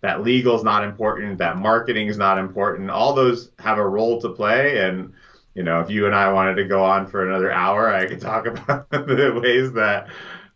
that 0.00 0.22
legal 0.22 0.54
is 0.56 0.62
not 0.62 0.84
important, 0.84 1.38
that 1.38 1.56
marketing 1.56 2.08
is 2.08 2.16
not 2.16 2.38
important. 2.38 2.90
All 2.90 3.14
those 3.14 3.50
have 3.58 3.78
a 3.78 3.86
role 3.86 4.20
to 4.20 4.28
play. 4.28 4.78
And, 4.78 5.12
you 5.54 5.62
know, 5.62 5.80
if 5.80 5.90
you 5.90 6.06
and 6.06 6.14
I 6.14 6.32
wanted 6.32 6.54
to 6.56 6.64
go 6.64 6.84
on 6.84 7.06
for 7.06 7.28
another 7.28 7.50
hour, 7.50 7.92
I 7.92 8.06
could 8.06 8.20
talk 8.20 8.46
about 8.46 8.90
the 8.90 9.40
ways 9.42 9.72
that 9.72 10.08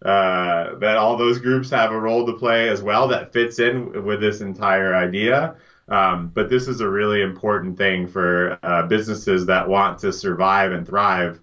uh, 0.05 0.79
that 0.81 0.97
all 0.97 1.17
those 1.17 1.39
groups 1.39 1.71
have 1.71 1.93
a 1.93 1.99
role 1.99 2.27
to 2.27 2.33
play 2.33 2.69
as 2.69 2.83
well 2.83 3.07
that 3.07 3.33
fits 3.33 3.61
in 3.61 4.05
with 4.05 4.21
this 4.21 4.41
entire 4.41 4.97
idea. 4.97 5.55
Um, 5.89 6.31
but 6.35 6.49
this 6.49 6.69
is 6.69 6.81
a 6.81 6.89
really 6.89 7.23
important 7.23 7.79
thing 7.79 8.09
for 8.09 8.59
uh, 8.63 8.87
businesses 8.87 9.47
that 9.47 9.69
want 9.69 9.99
to 10.01 10.13
survive 10.13 10.73
and 10.73 10.87
thrive, 10.87 11.41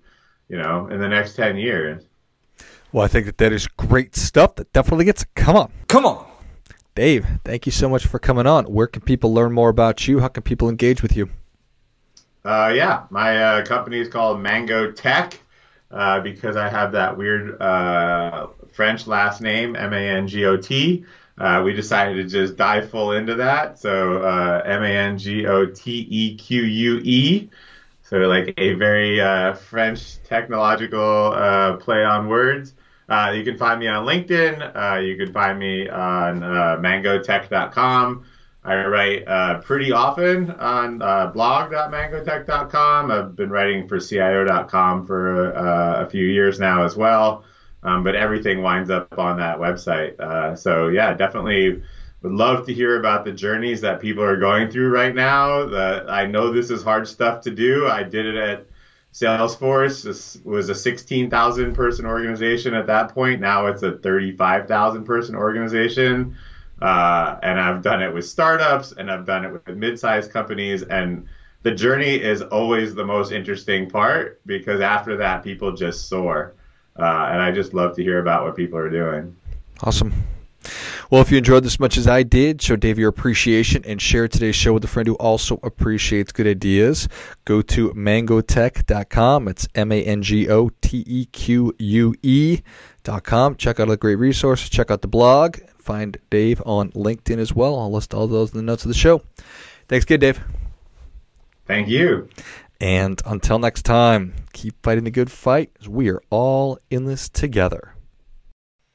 you 0.50 0.58
know, 0.58 0.88
in 0.88 1.00
the 1.00 1.08
next 1.08 1.36
10 1.36 1.56
years. 1.56 2.04
Well, 2.92 3.06
I 3.06 3.08
think 3.08 3.28
that 3.28 3.38
that 3.38 3.54
is 3.54 3.68
great 3.68 4.16
stuff. 4.16 4.56
That 4.56 4.74
definitely 4.74 5.06
gets. 5.06 5.26
Come 5.36 5.56
on. 5.56 5.72
Come 5.88 6.06
on. 6.06 6.29
Dave, 7.00 7.26
thank 7.46 7.66
you 7.66 7.72
so 7.72 7.88
much 7.88 8.06
for 8.06 8.20
coming 8.20 8.46
on. 8.46 8.66
Where 8.66 8.86
can 8.86 9.02
people 9.02 9.34
learn 9.34 9.54
more 9.54 9.70
about 9.70 10.06
you? 10.06 10.20
How 10.20 10.28
can 10.28 10.44
people 10.44 10.68
engage 10.68 11.02
with 11.02 11.16
you? 11.16 11.30
Uh, 12.44 12.74
yeah, 12.76 13.04
my 13.10 13.42
uh, 13.42 13.66
company 13.66 14.02
is 14.02 14.10
called 14.10 14.40
Mangoteque 14.40 15.38
uh, 15.92 16.20
because 16.20 16.58
I 16.58 16.68
have 16.68 16.92
that 16.92 17.16
weird 17.18 17.62
uh, 17.62 18.48
French 18.74 19.08
last 19.08 19.40
name, 19.40 19.78
M 19.78 19.94
A 19.94 20.10
N 20.10 20.28
G 20.28 20.44
O 20.44 20.58
T. 20.58 21.06
Uh, 21.38 21.62
we 21.64 21.72
decided 21.72 22.16
to 22.16 22.26
just 22.26 22.58
dive 22.58 22.90
full 22.90 23.14
into 23.14 23.36
that. 23.36 23.80
So 23.80 24.22
uh, 24.22 24.62
M 24.66 24.84
A 24.84 24.90
N 24.90 25.18
G 25.18 25.48
O 25.48 25.68
T 25.68 26.06
E 26.10 26.36
Q 26.36 26.64
U 26.64 27.02
E. 27.06 27.50
So 28.04 28.18
like 28.18 28.54
a 28.58 28.74
very 28.74 29.56
French 29.56 30.22
technological 30.24 31.78
play 31.80 32.04
on 32.04 32.28
words. 32.28 32.74
Uh, 33.10 33.32
you 33.36 33.44
can 33.44 33.58
find 33.58 33.80
me 33.80 33.88
on 33.88 34.06
LinkedIn. 34.06 34.76
Uh, 34.76 35.00
you 35.00 35.18
can 35.18 35.34
find 35.34 35.58
me 35.58 35.90
on 35.90 36.44
uh, 36.44 36.78
mangoteque.com. 36.80 38.26
I 38.64 38.86
write 38.86 39.28
uh, 39.28 39.62
pretty 39.62 39.92
often 39.92 40.52
on 40.52 41.02
uh, 41.02 41.28
blog.mangoteque.com. 41.28 43.12
I've 43.12 43.36
been 43.36 43.50
writing 43.50 43.88
for 43.88 44.00
CIO.com 44.00 45.08
for 45.08 45.56
uh, 45.56 46.06
a 46.06 46.10
few 46.10 46.26
years 46.26 46.60
now 46.60 46.84
as 46.84 46.96
well. 46.96 47.46
Um, 47.82 48.04
but 48.04 48.14
everything 48.16 48.62
winds 48.62 48.90
up 48.90 49.18
on 49.18 49.38
that 49.38 49.58
website. 49.58 50.60
So 50.60 50.90
yeah, 50.90 51.14
definitely 51.14 51.82
would 52.22 52.34
love 52.34 52.66
to 52.66 52.74
hear 52.74 53.00
about 53.00 53.24
the 53.24 53.32
journeys 53.32 53.82
that 53.82 54.02
people 54.02 54.24
are 54.24 54.38
going 54.38 54.70
through 54.70 54.90
right 54.90 55.16
now. 55.16 55.66
That 55.66 56.10
I 56.10 56.26
know 56.26 56.52
this 56.52 56.70
is 56.70 56.84
hard 56.84 57.08
stuff 57.08 57.42
to 57.44 57.52
do. 57.52 57.88
I 57.88 58.04
did 58.04 58.26
it 58.26 58.36
at 58.36 58.66
Salesforce 59.14 60.44
was 60.46 60.70
a 60.70 60.76
16,000 60.76 61.74
person 61.74 62.06
organization 62.06 62.74
at 62.74 62.88
that 62.88 63.14
point. 63.14 63.42
Now 63.42 63.66
it's 63.66 63.84
a 63.84 63.94
35,000 63.98 65.04
person 65.04 65.36
organization. 65.36 66.36
Uh, 66.82 67.38
and 67.44 67.60
I've 67.60 67.82
done 67.82 68.02
it 68.02 68.14
with 68.14 68.26
startups 68.26 68.94
and 68.94 69.12
I've 69.12 69.26
done 69.26 69.46
it 69.46 69.52
with 69.52 69.76
mid-sized 69.76 70.32
companies. 70.32 70.84
And 70.84 71.28
the 71.64 71.72
journey 71.72 72.16
is 72.16 72.42
always 72.42 72.96
the 72.96 73.06
most 73.06 73.32
interesting 73.32 73.90
part 73.90 74.40
because 74.46 74.80
after 74.80 75.18
that, 75.18 75.44
people 75.44 75.76
just 75.76 76.08
soar. 76.08 76.54
Uh, 76.98 77.30
and 77.32 77.42
I 77.42 77.52
just 77.52 77.74
love 77.74 77.96
to 77.96 78.04
hear 78.04 78.20
about 78.20 78.46
what 78.46 78.56
people 78.56 78.78
are 78.78 78.90
doing. 78.90 79.36
Awesome. 79.82 80.14
Well, 81.10 81.24
if 81.24 81.32
you 81.32 81.40
enjoyed 81.40 81.64
this 81.64 81.80
much 81.80 81.98
as 81.98 82.08
I 82.08 82.22
did, 82.22 82.62
show 82.62 82.76
Dave 82.76 83.00
your 83.00 83.10
appreciation 83.10 83.84
and 83.84 84.00
share 84.00 84.28
today's 84.28 84.56
show 84.56 84.74
with 84.74 84.84
a 84.84 84.88
friend 84.88 85.08
who 85.08 85.16
also 85.16 85.60
appreciates 85.64 86.32
good 86.32 86.46
ideas. 86.46 87.10
Go 87.46 87.64
to 87.64 87.90
mangoteque.com. 87.94 89.48
It's 89.48 89.68
M 89.74 89.92
A 89.92 90.04
N 90.04 90.22
G 90.22 90.48
O 90.50 90.70
T 90.82 91.04
E 91.08 91.26
Q 91.26 91.74
U 91.80 92.14
E.com. 92.22 93.56
Check 93.56 93.80
out 93.80 93.88
the 93.88 93.98
great 93.98 94.18
resources. 94.18 94.70
Check 94.70 94.92
out 94.92 95.02
the 95.02 95.08
blog. 95.08 95.58
Find 95.80 96.16
Dave 96.30 96.62
on 96.64 96.92
LinkedIn 96.92 97.40
as 97.40 97.56
well. 97.56 97.80
I'll 97.80 97.92
list 97.92 98.14
all 98.14 98.28
those 98.28 98.52
in 98.52 98.58
the 98.58 98.64
notes 98.64 98.86
of 98.86 98.90
the 98.90 98.94
show. 98.94 99.24
Thanks 99.88 100.04
again, 100.04 100.20
Dave. 100.20 100.40
Thank 101.66 101.88
you. 101.88 102.30
And 102.80 103.20
until 103.26 103.58
next 103.58 103.82
time, 103.82 104.36
keep 104.54 104.76
fighting 104.84 105.06
the 105.06 105.12
good 105.12 105.32
fight 105.32 105.72
we 105.88 106.12
are 106.12 106.22
all 106.30 106.78
in 106.92 107.06
this 107.06 107.30
together. 107.30 107.96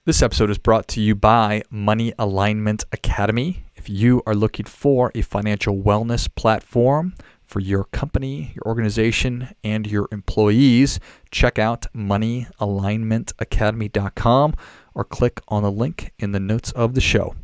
This 0.07 0.21
episode 0.21 0.51
is 0.51 0.59
brought 0.59 0.87
to 0.89 1.01
you 1.01 1.15
by 1.15 1.63
Money 1.71 2.13
Alignment 2.19 2.85
Academy. 2.93 3.65
If 3.75 3.89
you 3.89 4.23
are 4.27 4.35
looking 4.35 4.67
for 4.67 5.11
a 5.15 5.23
financial 5.23 5.79
wellness 5.79 6.29
platform 6.35 7.15
for 7.43 7.61
your 7.61 7.85
company, 7.85 8.53
your 8.55 8.65
organization, 8.67 9.55
and 9.65 9.87
your 9.87 10.09
employees, 10.13 11.01
check 11.31 11.59
out 11.59 11.87
moneyalignmentacademy.com 11.95 14.55
or 14.95 15.05
click 15.05 15.41
on 15.49 15.63
the 15.63 15.73
link 15.73 16.13
in 16.19 16.33
the 16.33 16.41
notes 16.41 16.71
of 16.73 16.93
the 16.93 17.01
show. 17.01 17.35